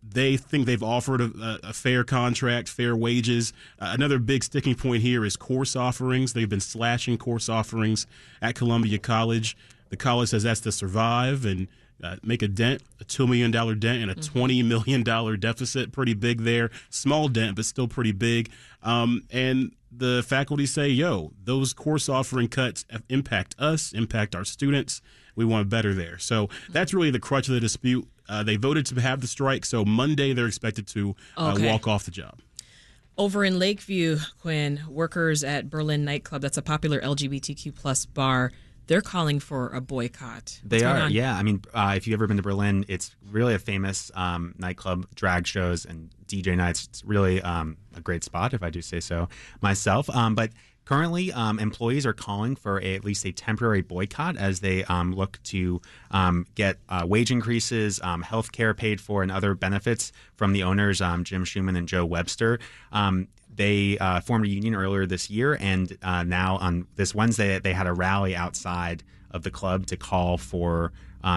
[0.03, 3.53] they think they've offered a, a fair contract, fair wages.
[3.79, 6.33] Uh, another big sticking point here is course offerings.
[6.33, 8.07] They've been slashing course offerings
[8.41, 9.57] at Columbia College.
[9.91, 11.69] The college says that's to survive and
[12.03, 15.03] uh, make a dent, a $2 million dent, and a $20 million
[15.38, 15.93] deficit.
[15.93, 16.71] Pretty big there.
[16.91, 18.51] Small dent, but still pretty big.
[18.83, 25.01] Um, and the faculty say, yo, those course offering cuts impact us, impact our students.
[25.35, 26.18] We want better there.
[26.18, 28.07] So that's really the crutch of the dispute.
[28.29, 31.66] Uh, they voted to have the strike, so Monday they're expected to uh, Okay.
[31.71, 32.40] walk off the job.
[33.18, 38.53] Over in Lakeview, Quinn, workers at Berlin nightclub, that's a popular LGBTQ plus bar,
[38.87, 40.61] they're calling for a boycott.
[40.64, 41.12] They What's going are, on?
[41.12, 41.37] yeah.
[41.37, 45.07] I mean, uh, if you've ever been to Berlin, it's really a famous um, nightclub,
[45.14, 46.87] drag shows, and DJ nights.
[46.90, 49.29] It's really um, a great spot, if I do say so
[49.61, 50.09] myself.
[50.11, 50.51] Um, but
[50.85, 55.12] currently, um, employees are calling for a, at least a temporary boycott as they um,
[55.12, 60.12] look to um, get uh, wage increases, um, health care paid for, and other benefits
[60.37, 62.59] from the owners, um, Jim Schuman and Joe Webster.
[62.92, 67.59] Um, they uh, formed a union earlier this year, and uh, now on this Wednesday,
[67.59, 70.92] they had a rally outside of the club to call for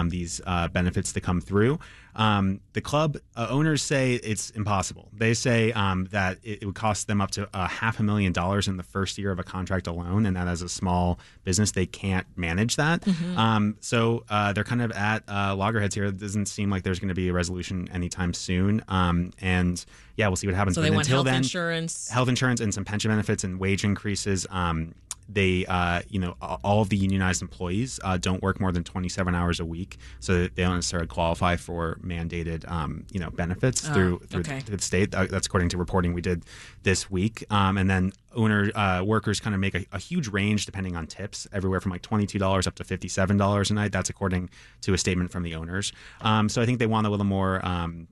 [0.08, 1.78] these uh, benefits to come through.
[2.16, 5.08] Um, the club uh, owners say it's impossible.
[5.12, 8.32] They say um, that it, it would cost them up to uh, half a million
[8.32, 11.72] dollars in the first year of a contract alone, and that as a small business,
[11.72, 13.02] they can't manage that.
[13.02, 13.38] Mm-hmm.
[13.38, 16.06] Um, so uh, they're kind of at uh, loggerheads here.
[16.06, 18.82] It doesn't seem like there's going to be a resolution anytime soon.
[18.88, 19.84] Um, and
[20.16, 20.76] yeah, we'll see what happens.
[20.76, 22.08] So But they want until health then, insurance.
[22.08, 24.46] health insurance and some pension benefits and wage increases.
[24.50, 24.94] Um,
[25.28, 29.34] they, uh, you know, all of the unionized employees uh, don't work more than 27
[29.34, 34.20] hours a week, so they don't necessarily qualify for mandated, um, you know, benefits through
[34.28, 34.60] through okay.
[34.60, 35.10] the, the state.
[35.10, 36.44] That's according to reporting we did
[36.82, 37.44] this week.
[37.50, 41.06] Um, and then owner uh, workers kind of make a, a huge range depending on
[41.06, 43.92] tips, everywhere from like $22 up to $57 a night.
[43.92, 44.50] That's according
[44.82, 45.92] to a statement from the owners.
[46.20, 47.64] Um, so I think they want a little more.
[47.66, 48.08] Um,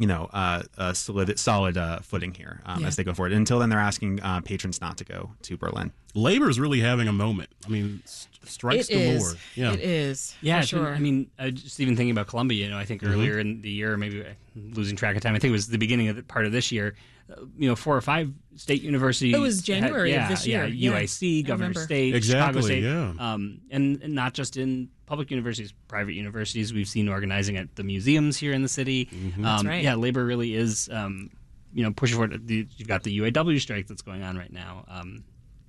[0.00, 2.86] you know, uh, uh, solid, solid uh, footing here um, Yeah.
[2.86, 3.32] as they go forward.
[3.32, 5.90] Until then, they're asking uh, patrons not to go to Berlin.
[6.14, 7.50] Labor is really having a moment.
[7.66, 9.22] I mean, s- strikes It is.
[9.22, 9.34] galore.
[9.54, 9.72] Yeah.
[9.74, 10.34] It is.
[10.40, 10.94] Yeah, for been- sure.
[10.94, 13.12] I mean, uh, just even thinking about Columbia, you know, I think Mm-hmm.
[13.12, 15.34] earlier in the year, maybe uh, losing track of time.
[15.34, 16.94] I think it was the beginning of the part of this year.
[17.30, 19.34] Uh, you know, four or five state universities.
[19.34, 20.64] It was had- January of this year.
[20.66, 21.74] Yeah, Yeah, UIC, I Governor.
[21.74, 23.12] State, Exactly, Chicago State, yeah.
[23.34, 26.72] um, and, and not just in public universities, private universities.
[26.72, 29.06] We've seen organizing at the museums here in the city.
[29.06, 29.44] Mm-hmm.
[29.44, 29.84] Um, right.
[29.84, 30.88] Yeah, labor really is.
[30.90, 31.28] Um,
[31.74, 32.48] you know, pushing forward.
[32.50, 34.86] You've got the UAW strike that's going on right now.
[34.88, 35.22] Um,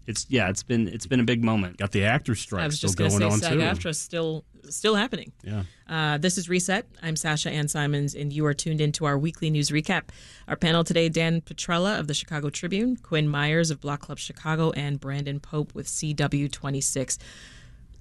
[0.09, 1.77] it's yeah, it's been it's been a big moment.
[1.77, 3.59] Got the actors strike I was still just going to on say too.
[3.59, 5.31] SAG-AFTRA still still happening.
[5.43, 5.63] Yeah.
[5.87, 6.87] Uh, this is Reset.
[7.03, 10.05] I'm Sasha Ann Simons, and you are tuned into our weekly news recap.
[10.47, 14.71] Our panel today: Dan Petrella of the Chicago Tribune, Quinn Myers of Block Club Chicago,
[14.71, 17.19] and Brandon Pope with CW26.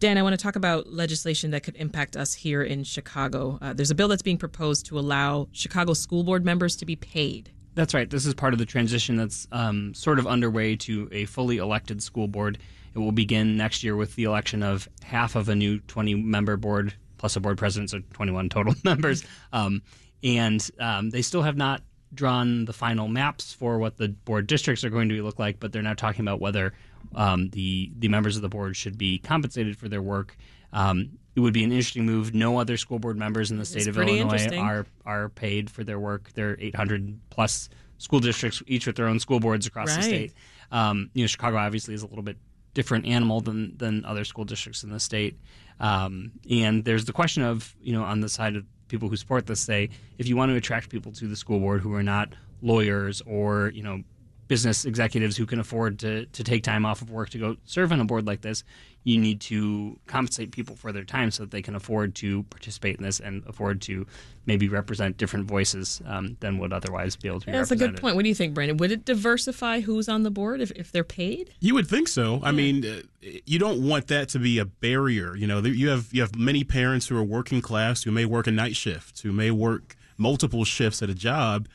[0.01, 3.59] Dan, I want to talk about legislation that could impact us here in Chicago.
[3.61, 6.97] Uh, there's a bill that's being proposed to allow Chicago school board members to be
[6.97, 7.51] paid.
[7.78, 8.10] That's right.
[8.10, 12.02] This is part of the transition that's um, sort of underway to a fully elected
[12.02, 12.58] school board.
[12.92, 16.56] It will begin next year with the election of half of a new 20 member
[16.56, 19.24] board plus a board president, so 21 total members.
[19.52, 19.82] Um,
[20.24, 24.82] and um, they still have not drawn the final maps for what the board districts
[24.82, 26.74] are going to look like, but they're now talking about whether
[27.14, 30.36] um, the the members of the board should be compensated for their work.
[30.72, 32.35] Um, it would be an interesting move.
[32.35, 35.85] No other school board members in the state It's of Illinois are are paid for
[35.85, 36.33] their work.
[36.35, 40.33] There are 800 plus school districts, each with their own school boards across the state.
[40.72, 42.38] Um, you know, Chicago obviously is a little bit
[42.74, 45.38] different animal than than other school districts in the state.
[45.79, 49.46] Um, and there's the question of you know on the side of people who support
[49.46, 52.35] this, say if you want to attract people to the school board who are not
[52.62, 54.03] lawyers or you know
[54.48, 57.92] business executives who can afford to to take time off of work to go serve
[57.92, 58.64] on a board like this,
[59.04, 62.96] you need to compensate people for their time so that they can afford to participate
[62.96, 64.06] in this and afford to
[64.46, 68.00] maybe represent different voices um, than would otherwise be able to be That's a good
[68.00, 68.16] point.
[68.16, 68.76] What do you think, Brandon?
[68.78, 71.54] Would it diversify who's on the board if, if they're paid?
[71.61, 72.40] You would think so.
[72.42, 73.00] I mean, uh,
[73.46, 75.37] you don't want that to be a barrier.
[75.37, 78.46] You know, you have you have many parents who are working class who may work
[78.46, 81.68] a night shift, who may work multiple shifts at a job.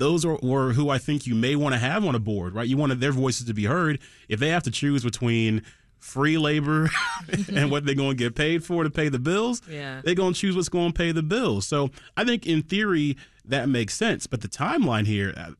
[0.00, 2.66] Those are or who I think you may want to have on a board, right?
[2.66, 4.00] You want their voices to be heard.
[4.28, 5.62] If they have to choose between
[5.98, 6.88] free labor
[7.54, 10.00] and what they're going to get paid for to pay the bills, Yeah.
[10.02, 11.66] they're going to choose what's going to pay the bills.
[11.66, 14.26] So I think in theory that makes sense.
[14.26, 15.50] But the timeline here, uh,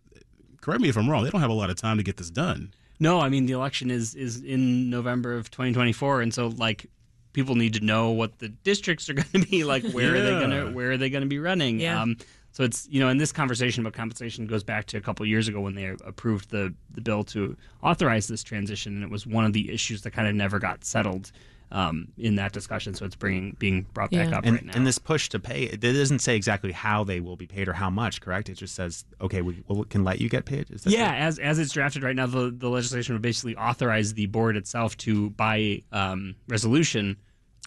[0.60, 2.30] correct me if I'm wrong, they don't have a lot of time to get this
[2.30, 2.72] done.
[2.98, 6.86] No, I mean the election is is in November of 2024, and so like
[7.32, 9.84] people need to know what the districts are going to be like.
[9.92, 11.80] Where are they going to Where are they going to be running?
[11.80, 12.00] Yeah.
[12.02, 12.16] Um,
[12.52, 15.48] so it's you know, and this conversation about compensation goes back to a couple years
[15.48, 19.44] ago when they approved the the bill to authorize this transition, and it was one
[19.44, 21.30] of the issues that kind of never got settled
[21.72, 22.94] um, in that discussion.
[22.94, 24.38] So it's bringing being brought back Yeah.
[24.38, 24.72] up And, right now.
[24.74, 27.74] and this push to pay, it doesn't say exactly how they will be paid or
[27.74, 28.48] how much, correct?
[28.48, 30.68] It just says, okay, we will, can let you get paid.
[30.72, 34.14] Is that Yeah, as as it's drafted right now, the, the legislation would basically authorize
[34.14, 37.16] the board itself to, by um, resolution,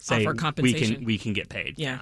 [0.02, 1.78] say Offer we can we can get paid.
[1.78, 2.00] Yeah.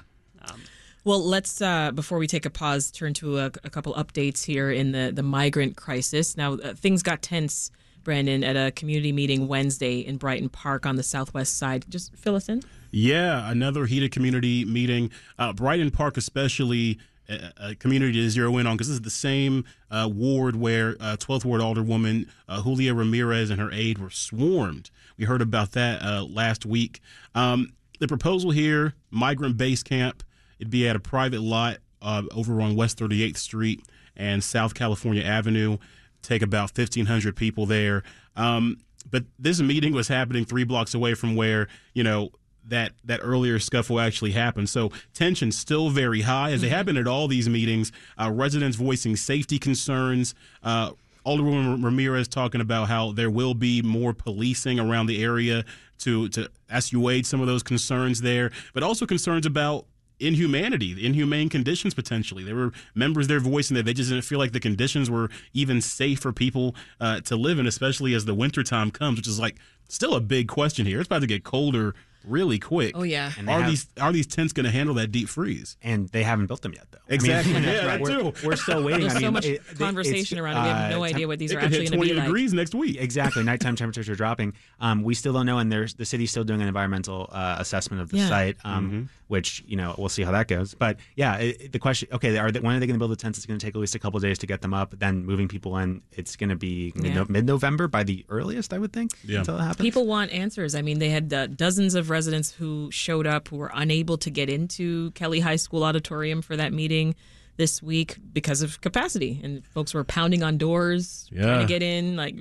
[1.05, 4.71] Well, let's uh, before we take a pause, turn to a, a couple updates here
[4.71, 6.37] in the the migrant crisis.
[6.37, 7.71] Now, uh, things got tense,
[8.03, 11.85] Brandon, at a community meeting Wednesday in Brighton Park on the southwest side.
[11.89, 12.63] Just fill us in.
[12.91, 15.11] Yeah, another heated community meeting.
[15.39, 19.65] Uh, Brighton Park, especially a, community to zero in on because this is the same
[19.91, 24.91] uh, ward where uh, 12th Ward Alderwoman uh, Julia Ramirez and her aide were swarmed.
[25.17, 27.01] We heard about that uh, last week.
[27.35, 30.23] Um, the proposal here migrant base camp,
[30.63, 33.83] it'd be at a private lot uh, over on West 38th Street
[34.17, 35.77] and South California Avenue.
[36.23, 38.05] Take about 1,500 people there.
[38.37, 38.79] Um,
[39.11, 42.31] but this meeting was happening three blocks away from where, you know,
[42.69, 44.69] that that earlier scuffle actually happened.
[44.69, 47.91] So tension still very high, as they have been at all these meetings.
[48.17, 50.33] Uh, residents voicing safety concerns.
[50.63, 50.93] Uh,
[51.27, 55.65] Alderwoman Ramirez talking about how there will be more policing around the area
[55.99, 59.87] to to assuage some of those concerns there, but also concerns about
[60.27, 62.45] inhumanity, inhumane conditions potentially.
[62.45, 65.81] There were members there voicing that they just didn't feel like the conditions were even
[65.81, 69.57] safe for people uh, to live in, especially as the wintertime comes, which is like
[69.89, 71.01] still a big question here.
[71.01, 72.93] It's about to get colder really quick.
[72.97, 73.33] Oh, yeah.
[73.37, 75.77] And Are have- these are these tents going to handle that deep freeze?
[75.83, 76.99] and they haven't built them yet, though.
[77.09, 77.53] I mean, Exactly.
[77.65, 78.47] Yeah, that we're, too.
[78.47, 79.01] we're still waiting.
[79.09, 80.63] There's I mean, so much it- it- conversation around it.
[80.63, 82.25] We have no uh, idea what these are actually going to 20 be like.
[82.27, 82.97] degrees next week.
[83.01, 83.43] Exactly.
[83.43, 84.53] Nighttime temperatures are dropping.
[84.79, 88.01] Um, we still don't know, and there's the city's still doing an environmental uh, assessment
[88.03, 88.29] of the Yeah.
[88.29, 90.75] site, um, which you know we'll see how that goes.
[90.75, 93.11] But yeah, it, it- the question: Okay, are they, when are they going to build
[93.11, 93.39] the tents?
[93.39, 94.95] It's going to take at least a couple days to get them up.
[94.99, 97.25] Then moving people in, it's going to be Yeah.
[97.29, 99.11] mid November by the earliest, I would think.
[99.25, 99.41] Yeah.
[99.41, 99.81] until it happens.
[99.85, 100.75] People want answers.
[100.75, 104.31] I mean, they had uh, dozens of residents who showed up who were unable to
[104.31, 107.15] get into Kelly High School auditorium for that meeting
[107.57, 112.17] this week because of capacity, and folks were pounding on doors trying to get in.
[112.17, 112.35] Like,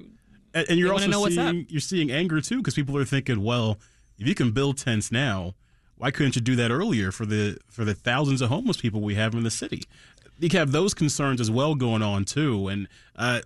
[0.53, 3.77] And, and you're also know seeing you're seeing anger too because people are thinking, well,
[4.17, 5.55] if you can build tents now,
[6.01, 9.13] why couldn't you do that earlier for the for the thousands of homeless people we
[9.13, 9.83] have in the city?
[10.39, 13.41] You have those concerns as well going on too, and uh,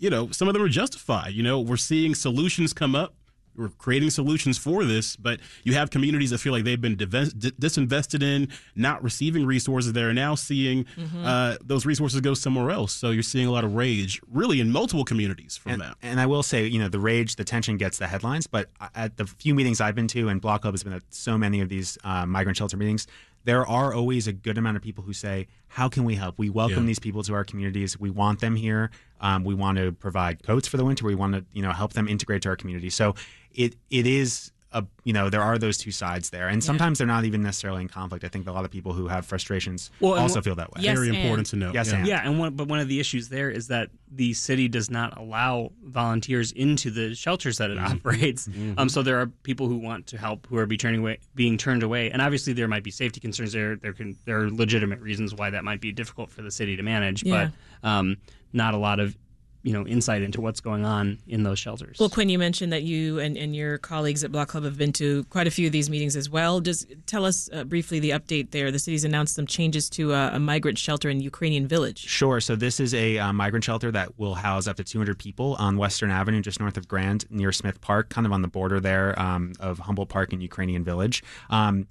[0.00, 1.34] you know some of them are justified.
[1.34, 3.14] You know, we're seeing solutions come up.
[3.56, 8.22] We're creating solutions for this, but you have communities that feel like they've been disinvested
[8.22, 9.92] in, not receiving resources.
[9.92, 10.86] They're now seeing
[11.24, 12.92] uh, those resources go somewhere else.
[12.92, 15.96] So you're seeing a lot of rage, really, in multiple communities from and, that.
[16.02, 19.16] and I will say, you know, the rage, the tension gets the headlines, but at
[19.16, 21.68] the few meetings I've been to, and Block Club has been at so many of
[21.68, 23.06] these uh, migrant shelter meetings,
[23.44, 26.38] there are always a good amount of people who say, "How can we help?
[26.38, 26.86] We welcome Yeah.
[26.86, 27.98] these people to our communities.
[27.98, 28.90] We want them here.
[29.20, 31.04] Um, we want to provide coats for the winter.
[31.06, 33.14] We want to, you know, help them integrate to our community." So
[33.54, 34.49] it it is.
[34.72, 37.82] A, you know there are those two sides there, and sometimes they're not even necessarily
[37.82, 38.24] in conflict.
[38.24, 40.82] I think a lot of people who have frustrations Well, also wh- feel that way.
[40.82, 41.72] Yes, Very and- important to know.
[41.74, 41.98] Yes, yeah.
[41.98, 42.06] and.
[42.06, 45.18] Yeah, and one, but one of the issues there is that the city does not
[45.18, 48.48] allow volunteers into the shelters that it operates.
[48.78, 51.58] Um, so there are people who want to help who are be turning away, being
[51.58, 53.74] turned away, and obviously there might be safety concerns there.
[53.74, 56.82] There can there are legitimate reasons why that might be difficult for the city to
[56.84, 57.50] manage, Yeah.
[57.82, 58.18] but um,
[58.52, 59.16] not a lot of
[59.62, 61.98] you know insight into what's going on in those shelters.
[61.98, 64.92] Well, Quinn, you mentioned that you and, and your colleagues at Block Club have been
[64.94, 66.60] to quite a few of these meetings as well.
[66.60, 68.70] Just tell us uh, briefly the update there.
[68.70, 71.98] The city's announced some changes to uh, a migrant shelter in Ukrainian village.
[71.98, 72.40] Sure.
[72.40, 75.76] So this is a uh, migrant shelter that will house up to 200 people on
[75.76, 79.18] Western Avenue, just north of Grand, near Smith Park, kind of on the border there
[79.20, 81.22] um, of Humboldt Park and Ukrainian Village.
[81.50, 81.86] Um,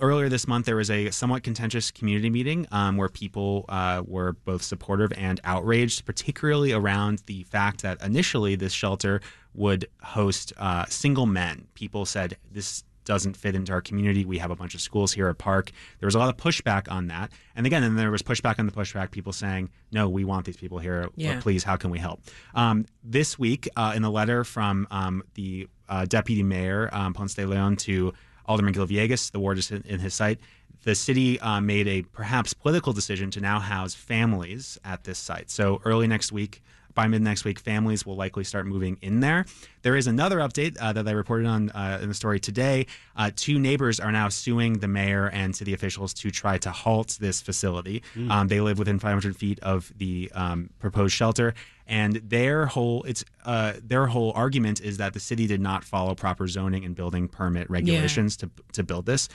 [0.00, 4.32] earlier this month, there was a somewhat contentious community meeting um, where people uh, were
[4.32, 9.20] both supportive and outraged, particularly around the fact that initially this shelter
[9.54, 11.66] would host uh, single men.
[11.74, 14.24] People said this doesn't fit into our community.
[14.24, 15.72] We have a bunch of schools here at Park.
[15.98, 17.32] There was a lot of pushback on that.
[17.56, 20.56] And again, then there was pushback on the pushback, people saying, no, we want these
[20.56, 21.08] people here.
[21.16, 21.40] Yeah.
[21.40, 22.20] Please, how can we help?
[22.54, 27.34] Um, this week, uh, in a letter from um, the uh, deputy mayor, um, Ponce
[27.34, 28.12] de Leon, to
[28.50, 30.40] Alderman Gil the ward is in, in his site,
[30.82, 35.50] the city uh, made a perhaps political decision to now house families at this site.
[35.50, 36.60] So early next week,
[36.94, 39.44] by mid next week, families will likely start moving in there.
[39.82, 42.86] There is another update uh, that I reported on uh, in the story today.
[43.16, 47.16] Uh, two neighbors are now suing the mayor and city officials to try to halt
[47.20, 48.02] this facility.
[48.30, 51.54] Um, they live within 500 feet of the um, proposed shelter,
[51.86, 56.14] and their whole it's uh, their whole argument is that the city did not follow
[56.14, 59.28] proper zoning and building permit regulations to to build this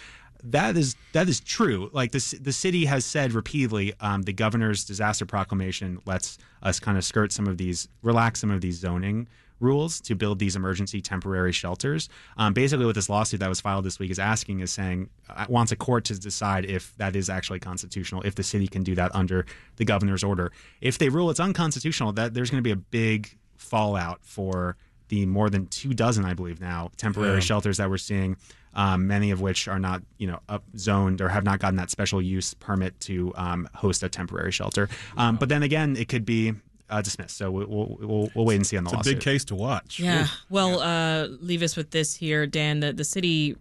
[0.51, 1.89] that is that is true.
[1.93, 6.97] Like the the city has said repeatedly, um, the governor's disaster proclamation lets us kind
[6.97, 9.27] of skirt some of these, relax some of these zoning
[9.61, 12.09] rules to build these emergency temporary shelters.
[12.37, 15.45] Um, basically, what this lawsuit that was filed this week is asking is saying uh,
[15.47, 18.95] wants a court to decide if that is actually constitutional, if the city can do
[18.95, 19.45] that under
[19.77, 20.51] the governor's order.
[20.81, 24.75] If they rule it's unconstitutional, that there's going to be a big fallout for
[25.07, 27.39] the more than two dozen, I believe now, temporary Yeah.
[27.41, 28.37] shelters that we're seeing
[28.75, 31.89] um, many of which are not, you know, up zoned or have not gotten that
[31.89, 34.89] special use permit to um, host a temporary shelter.
[35.17, 36.53] Um, but then again, it could be
[36.89, 37.37] uh, dismissed.
[37.37, 39.15] So we'll, we'll, we'll, we'll wait and see on the It's a lawsuit.
[39.15, 39.99] big case to watch.
[39.99, 40.27] Yeah.
[40.49, 42.81] Well, uh, leave us with this here, Dan.
[42.81, 43.55] The, the city,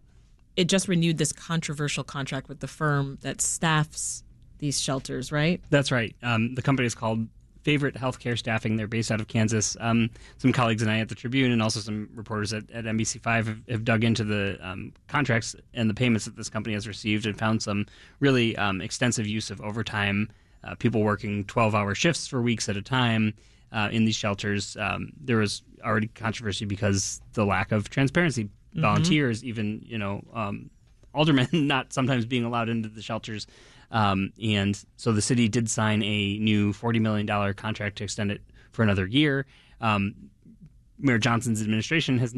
[0.57, 4.25] it just renewed this controversial contract with the firm that staffs
[4.59, 5.61] these shelters, right?
[5.71, 6.15] That's right.
[6.23, 7.27] Um, the company is called
[7.65, 8.77] Favorite Healthcare Staffing.
[8.77, 9.77] They're based out of Kansas.
[9.81, 13.47] Um, some colleagues and I at the Tribune, and also some reporters at, at NBC5,
[13.47, 17.27] have, have dug into the um, contracts and the payments that this company has received
[17.27, 17.87] and found some
[18.21, 20.29] really um, extensive use of overtime.
[20.63, 23.35] Uh, people working 12-hour shifts for weeks at a time
[23.73, 24.77] uh, in these shelters.
[24.79, 28.49] Um, there was already controversy because the lack of transparency.
[28.77, 30.69] Volunteers, even you know, um,
[31.15, 33.47] aldermen not sometimes being allowed into the shelters.
[33.91, 38.43] Um, and so the city did sign a new $40 million contract to extend it
[38.73, 39.47] for another year.
[39.81, 40.15] Um,
[40.99, 42.35] Mayor Johnson's administration has,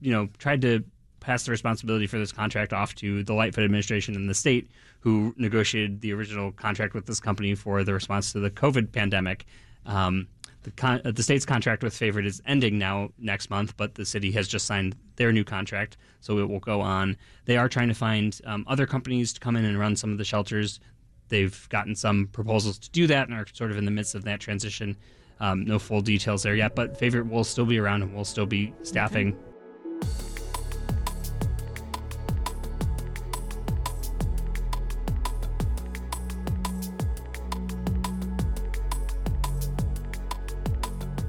[0.00, 0.84] you know, tried to
[1.20, 4.70] pass the responsibility for this contract off to the Lightfoot administration and the state,
[5.00, 9.46] who negotiated the original contract with this company for the response to the COVID pandemic.
[9.86, 10.28] Um,
[10.64, 14.04] the, con- uh, the state's contract with Favorite is ending now next month, but the
[14.04, 17.16] city has just signed their new contract, so it will go on.
[17.44, 20.18] They are trying to find um, other companies to come in and run some of
[20.18, 20.80] the shelters.
[21.28, 24.24] They've gotten some proposals to do that and are sort of in the midst of
[24.24, 24.96] that transition.
[25.40, 28.46] Um, no full details there yet, but Favorite will still be around and will still
[28.46, 29.36] be staffing.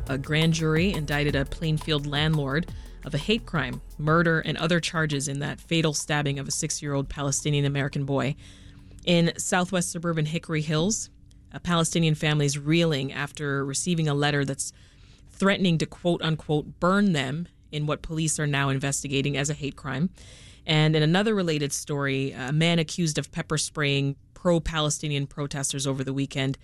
[0.07, 2.71] A grand jury indicted a Plainfield landlord
[3.03, 6.81] of a hate crime, murder, and other charges in that fatal stabbing of a six
[6.81, 8.35] year old Palestinian American boy.
[9.05, 11.09] In southwest suburban Hickory Hills,
[11.51, 14.73] a Palestinian family is reeling after receiving a letter that's
[15.31, 19.75] threatening to quote unquote burn them in what police are now investigating as a hate
[19.75, 20.09] crime.
[20.67, 26.03] And in another related story, a man accused of pepper spraying pro Palestinian protesters over
[26.03, 26.57] the weekend,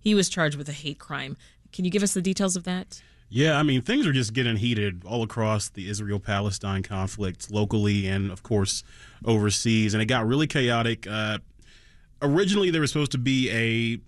[0.00, 1.36] he was charged with a hate crime.
[1.72, 3.02] Can you give us the details of that?
[3.30, 8.06] Yeah, I mean, things are just getting heated all across the Israel Palestine conflict, locally
[8.06, 8.82] and, of course,
[9.24, 9.92] overseas.
[9.92, 11.06] And it got really chaotic.
[11.06, 11.38] Uh,
[12.22, 14.00] originally, there was supposed to be a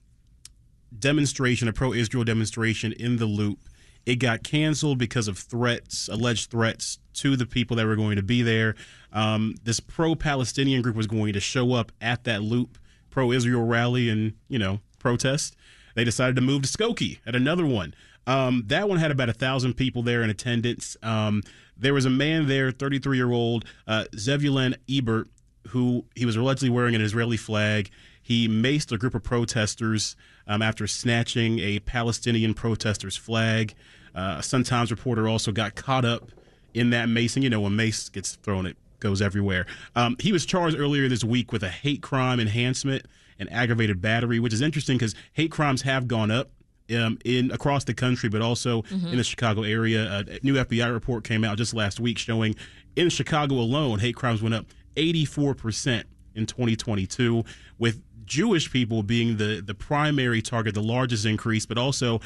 [0.98, 3.58] demonstration, a pro Israel demonstration in the loop.
[4.06, 8.22] It got canceled because of threats, alleged threats to the people that were going to
[8.22, 8.74] be there.
[9.12, 12.78] Um, this pro Palestinian group was going to show up at that loop,
[13.10, 15.56] pro Israel rally, and, you know, protest.
[15.94, 17.94] They decided to move to Skokie at another one.
[18.26, 20.96] Um, that one had about a thousand people there in attendance.
[21.02, 21.42] Um,
[21.76, 25.28] there was a man there, 33 year old uh, Zevulun Ebert,
[25.68, 27.90] who he was allegedly wearing an Israeli flag.
[28.22, 30.14] He maced a group of protesters
[30.46, 33.74] um, after snatching a Palestinian protester's flag.
[34.14, 36.30] Uh, a Sun Times reporter also got caught up
[36.74, 37.42] in that macing.
[37.42, 39.66] You know, when mace gets thrown, it goes everywhere.
[39.96, 43.06] Um, he was charged earlier this week with a hate crime enhancement
[43.40, 46.50] and aggravated battery, which is interesting because hate crimes have gone up
[46.94, 50.24] um, in across the country, but also in the Chicago area.
[50.28, 52.54] A new FBI report came out just last week showing
[52.96, 54.66] in Chicago alone, hate crimes went up
[54.96, 57.44] 84% in 2022,
[57.78, 62.20] with Jewish people being the, the primary target, the largest increase, but also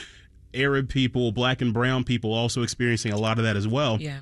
[0.52, 4.00] Arab people, black and brown people also experiencing a lot of that as well.
[4.00, 4.20] Yeah.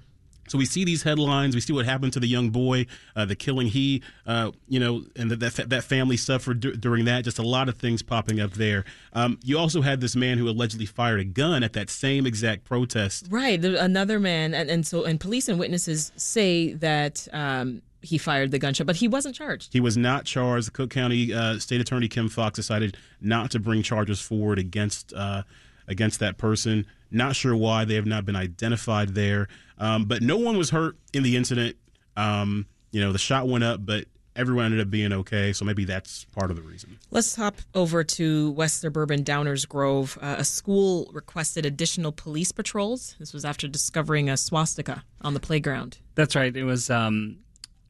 [0.49, 1.55] So we see these headlines.
[1.55, 5.05] We see what happened to the young boy, uh, the killing he, uh, you know,
[5.17, 7.25] and that that, that family suffered d- during that.
[7.25, 8.85] Just a lot of things popping up there.
[9.13, 12.65] Um, you also had this man who allegedly fired a gun at that same exact
[12.65, 13.27] protest.
[13.31, 18.51] Right, another man, and, and so and police and witnesses say that um, he fired
[18.51, 19.73] the gunshot, but he wasn't charged.
[19.73, 20.67] He was not charged.
[20.67, 25.13] The Cook County uh, State Attorney Kim Foxx decided not to bring charges forward against
[25.15, 25.43] uh,
[25.89, 26.87] against that person.
[27.11, 29.49] Not sure why they have not been identified there,
[29.83, 31.77] um, but no one was hurt in the incident.
[32.17, 34.05] Um, you know, the shot went up, but
[34.37, 35.53] everyone ended up being okay.
[35.53, 36.99] So maybe that's part of the reason.
[37.11, 40.17] Let's hop over to West Suburban Downers Grove.
[40.23, 43.17] Uh, a school requested additional police patrols.
[43.19, 45.99] This was after discovering a swastika on the playground.
[46.15, 46.57] That's right.
[46.57, 47.39] It was, um,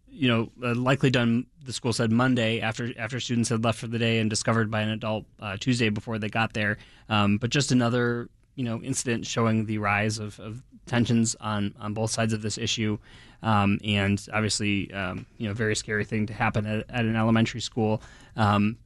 [0.08, 1.46] you know, uh, likely done.
[1.64, 4.80] The school said Monday after after students had left for the day and discovered by
[4.80, 6.78] an adult uh, Tuesday before they got there.
[7.08, 11.94] Um, but just another you know incident showing the rise of, of tensions on on
[11.94, 12.98] both sides of this issue,
[13.42, 17.60] um, and obviously um, you know very scary thing to happen at, at an elementary
[17.60, 18.02] school.
[18.36, 18.78] Um,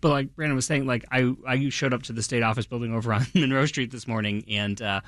[0.00, 2.94] but like Brandon was saying, like I I showed up to the state office building
[2.94, 4.80] over on Monroe Street this morning and.
[4.80, 5.00] Uh,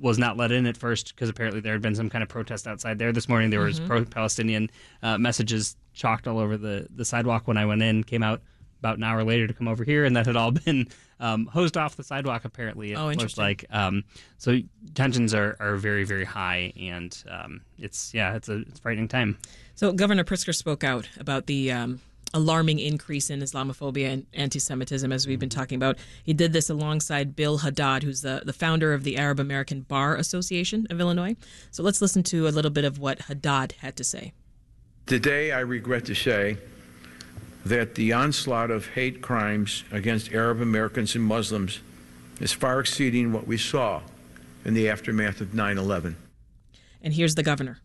[0.00, 2.66] was not let in at first because apparently there had been some kind of protest
[2.66, 3.50] outside there this morning.
[3.50, 3.88] There was mm-hmm.
[3.88, 4.70] pro-Palestinian
[5.04, 8.02] uh, messages chalked all over the, the sidewalk when I went in.
[8.02, 8.42] Came out
[8.84, 10.86] about an hour later to come over here, and that had all been
[11.18, 12.44] um, hosed off the sidewalk.
[12.44, 14.04] Apparently, it oh, looks like um,
[14.36, 14.58] so
[14.94, 19.08] tensions are, are very very high, and um, it's yeah, it's a it's a frightening
[19.08, 19.38] time.
[19.74, 22.00] So Governor Pritzker spoke out about the um,
[22.34, 25.96] alarming increase in Islamophobia and anti-Semitism, as we've been talking about.
[26.22, 30.16] He did this alongside Bill Haddad, who's the, the founder of the Arab American Bar
[30.16, 31.36] Association of Illinois.
[31.70, 34.32] So let's listen to a little bit of what Haddad had to say.
[35.06, 36.56] Today, I regret to say
[37.64, 41.80] that the onslaught of hate crimes against Arab Americans and Muslims
[42.40, 44.02] is far exceeding what we saw
[44.64, 46.16] in the aftermath of 9 11.
[47.02, 47.78] And here's the governor.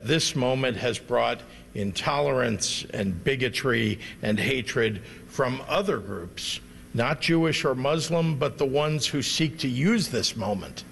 [0.00, 1.42] This moment has brought
[1.74, 6.60] intolerance and bigotry and hatred from other groups,
[6.94, 10.84] not Jewish or Muslim, but the ones who seek to use this moment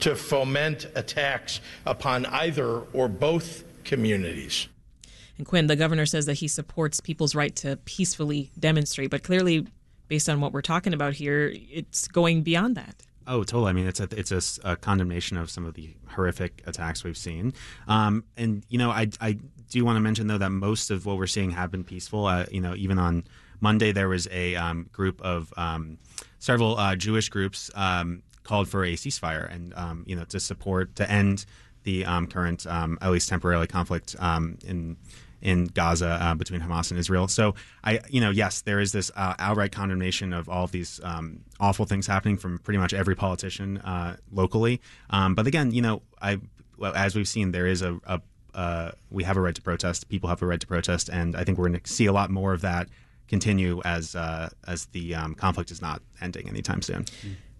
[0.00, 4.68] to foment attacks upon either or both communities.
[5.36, 9.66] And Quinn, the governor says that he supports people's right to peacefully demonstrate, but clearly,
[10.08, 13.02] based on what we're talking about here, it's going beyond that.
[13.26, 13.70] Oh, totally.
[13.70, 17.16] I mean, it's a it's a, a condemnation of some of the horrific attacks we've
[17.16, 17.54] seen.
[17.88, 19.38] Um, and you know, I I
[19.70, 22.26] do want to mention though that most of what we're seeing have been peaceful.
[22.26, 23.24] Uh, you know, even on
[23.60, 25.98] Monday there was a um, group of um,
[26.38, 30.94] several uh, Jewish groups um, called for a ceasefire and um, you know to support
[30.96, 31.46] to end
[31.84, 34.14] the um, current at least temporarily conflict
[34.64, 34.96] in
[35.44, 37.28] in Gaza uh, between Hamas and Israel.
[37.28, 41.00] So I, you know, yes, there is this uh, outright condemnation of all of these
[41.04, 44.80] um, awful things happening from pretty much every politician uh, locally.
[45.10, 46.40] Um, but again, you know, I,
[46.78, 48.20] well, as we've seen, there is a, a
[48.54, 50.08] uh, we have a right to protest.
[50.08, 52.30] People have a right to protest, and I think we're going to see a lot
[52.30, 52.88] more of that
[53.28, 57.04] continue as uh, as the um, conflict is not ending anytime soon.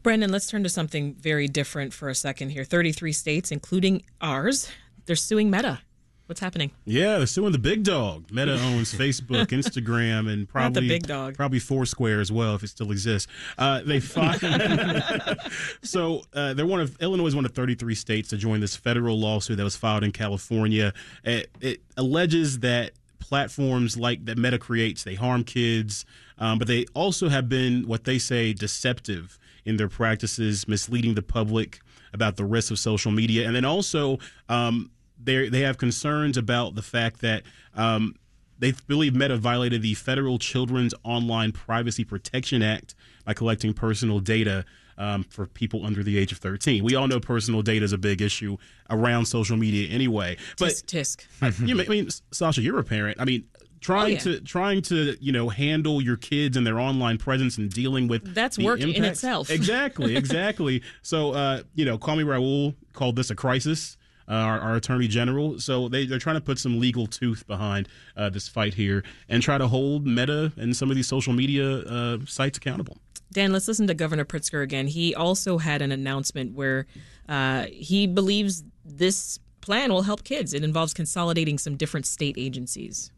[0.04, 2.62] Brandon, let's turn to something very different for a second here.
[2.62, 4.70] 33 states, including ours,
[5.06, 5.80] they're suing Meta
[6.26, 6.70] What's happening?
[6.86, 8.30] Yeah, they're suing the big dog.
[8.32, 11.36] Meta owns Facebook, Instagram, and probably Not the big dog.
[11.36, 13.30] probably Foursquare as well, if it still exists.
[13.58, 14.40] Uh, they filed.
[15.82, 19.18] so uh, they're one of Illinois is one of 33 states to join this federal
[19.18, 20.94] lawsuit that was filed in California.
[21.24, 26.06] It, it alleges that platforms like that Meta creates they harm kids,
[26.38, 31.22] um, but they also have been what they say deceptive in their practices, misleading the
[31.22, 31.80] public
[32.14, 34.18] about the risks of social media, and then also.
[34.48, 34.90] Um,
[35.22, 37.42] they they have concerns about the fact that
[37.74, 38.14] um,
[38.58, 42.94] they believe Meta violated the Federal Children's Online Privacy Protection Act
[43.24, 44.64] by collecting personal data
[44.96, 46.84] um, for people under the age of 13.
[46.84, 48.56] We all know personal data is a big issue
[48.90, 50.36] around social media anyway.
[50.58, 51.66] But tisk, tisk.
[51.66, 53.20] you, I mean, Sasha, you're a parent.
[53.20, 53.44] I mean,
[53.80, 54.18] trying oh, yeah.
[54.18, 58.34] to trying to you know handle your kids and their online presence and dealing with
[58.34, 58.98] that's work impacts.
[58.98, 59.50] in itself.
[59.50, 60.82] exactly, exactly.
[61.02, 63.96] so uh, you know, Kwame Raoul called this a crisis
[64.28, 65.58] uh, our, our, attorney general.
[65.58, 69.42] So they, they're trying to put some legal tooth behind uh, this fight here and
[69.42, 72.98] try to hold Meta and some of these social media uh, sites accountable.
[73.32, 74.86] Dan, let's listen to Governor Pritzker again.
[74.86, 76.86] He also had an announcement where
[77.28, 80.54] uh, he believes this plan will help kids.
[80.54, 83.10] It involves consolidating some different state agencies.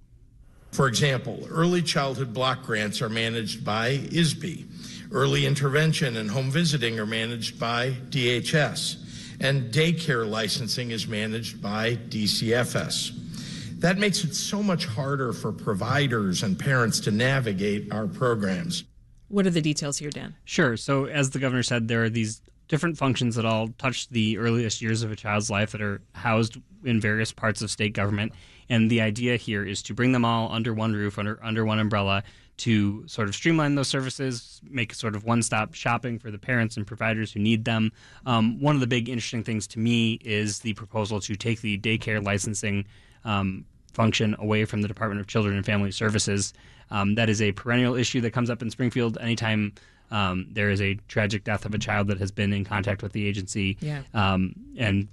[0.72, 4.66] For example, early childhood block grants are managed by ISBE.
[5.12, 9.05] Early intervention and home visiting are managed by DHS
[9.41, 13.80] and daycare licensing is managed by DCFS.
[13.80, 18.84] That makes it so much harder for providers and parents to navigate our programs.
[19.28, 20.34] What are the details here, Dan?
[20.45, 20.76] Sure.
[20.76, 24.80] So, as the governor said, there are these different functions that all touch the earliest
[24.80, 28.32] years of a child's life that are housed in various parts of state government.
[28.68, 31.78] And the idea here is to bring them all under one roof, under under one
[31.78, 32.24] umbrella,
[32.59, 36.86] to sort of streamline those services, make sort of one-stop shopping for the parents and
[36.86, 37.92] providers who need them.
[38.24, 41.78] Um, one of the big interesting things to me is the proposal to take the
[41.78, 42.86] daycare licensing
[43.24, 46.52] um, function away from the Department of Children and Family Services.
[46.90, 49.72] Um, that is a perennial issue that comes up in Springfield anytime
[50.11, 53.12] um, there is a tragic death of a child that has been in contact with
[53.12, 53.76] the agency.
[53.80, 54.02] Yeah.
[54.14, 55.09] Um, and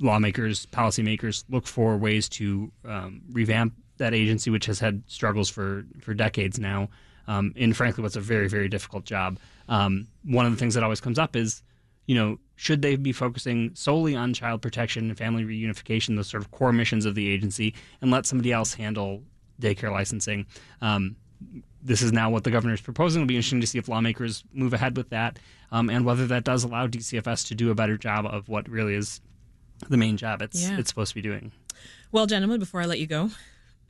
[0.00, 5.84] lawmakers, policymakers look for ways to um, revamp that agency, which has had struggles for,
[6.00, 6.88] for decades now.
[7.26, 9.38] Um, and frankly, what's a very, very difficult job.
[9.68, 11.62] Um, one of the things that always comes up is,
[12.06, 16.42] you know, should they be focusing solely on child protection and family reunification, those sort
[16.42, 19.22] of core missions of the agency, and let somebody else handle
[19.60, 20.46] daycare licensing?
[20.80, 21.16] Um,
[21.82, 23.22] this is now what the governor is proposing.
[23.22, 25.38] It'll be interesting to see if lawmakers move ahead with that
[25.72, 28.94] um, and whether that does allow DCFS to do a better job of what really
[28.94, 29.20] is
[29.88, 30.78] the main job it's Yeah.
[30.78, 31.50] it's supposed to be doing.
[32.12, 33.30] Well, gentlemen, before I let you go,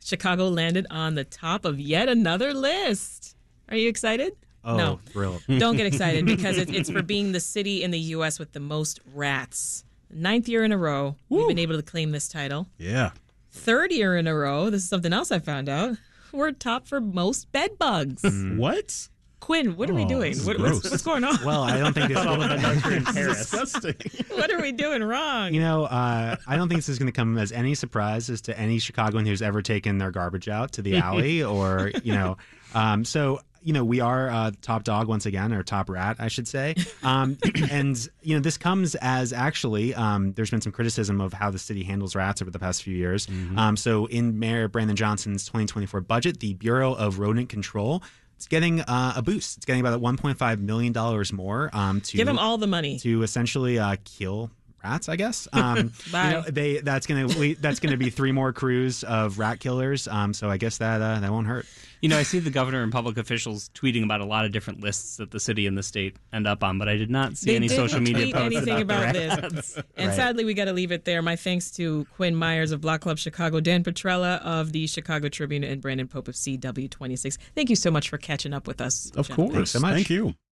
[0.05, 3.37] Chicago landed on the top of yet another list.
[3.69, 4.37] Are you excited?
[4.65, 5.01] Oh, no.
[5.07, 5.43] thrilled.
[5.59, 8.39] Don't get excited because it, it's for being the city in the U.S.
[8.39, 9.85] with the most rats.
[10.11, 12.69] Ninth year in a row, we've been able to claim this title.
[12.79, 13.11] Yeah.
[13.51, 15.97] Third year in a row, this is something else I found out.
[16.33, 18.23] We're top for most bed bugs.
[18.57, 19.09] What?
[19.43, 20.39] Quinn, what are we Oh, doing?
[20.39, 21.37] What, what's, what's going on?
[21.45, 23.17] Well, I don't think this.
[23.17, 23.97] Is disgusting.
[24.37, 25.53] what are we doing wrong?
[25.53, 28.41] You know, uh, I don't think this is going to come as any surprise as
[28.43, 32.37] to any Chicagoan who's ever taken their garbage out to the alley or, you know,
[32.73, 36.29] um, so, you know, we are uh, top dog once again, or top rat, I
[36.29, 36.77] should say.
[37.03, 37.37] Um,
[37.71, 41.59] and, you know, this comes as actually, um, there's been some criticism of how the
[41.59, 43.27] city handles rats over the past few years.
[43.57, 48.05] Um, so in Mayor Brandon Johnson's 2024 budget, the Bureau of Rodent Control.
[48.43, 49.59] It's getting uh, a boost.
[49.59, 52.99] It's getting about 1.5 million dollars more um, to Give them all the money.
[52.99, 54.51] to essentially uh, kill
[54.83, 55.47] rats, I guess.
[55.53, 56.27] Um, Bye.
[56.27, 60.09] You know, they that's gonna that's gonna be three more crews of rat killers.
[60.09, 61.67] Um, so I guess that uh, that won't hurt.
[62.03, 64.81] You know, I see the governor and public officials tweeting about a lot of different
[64.81, 67.51] lists that the city and the state end up on, but I did not see
[67.53, 69.77] They any social media tweet posts anything about, about, this.
[69.97, 70.17] And Right.
[70.17, 71.23] sadly, we got to leave it there.
[71.23, 75.63] My thanks to Quinn Myers of Block Club Chicago, Dan Petrella of the Chicago Tribune,
[75.63, 77.39] and Brandon Pope of CW26.
[77.55, 79.11] Thank you so much for catching up with us.
[79.15, 79.55] Of gentlemen.
[79.55, 79.71] course.
[79.71, 79.95] so much.
[79.95, 80.35] Thank you.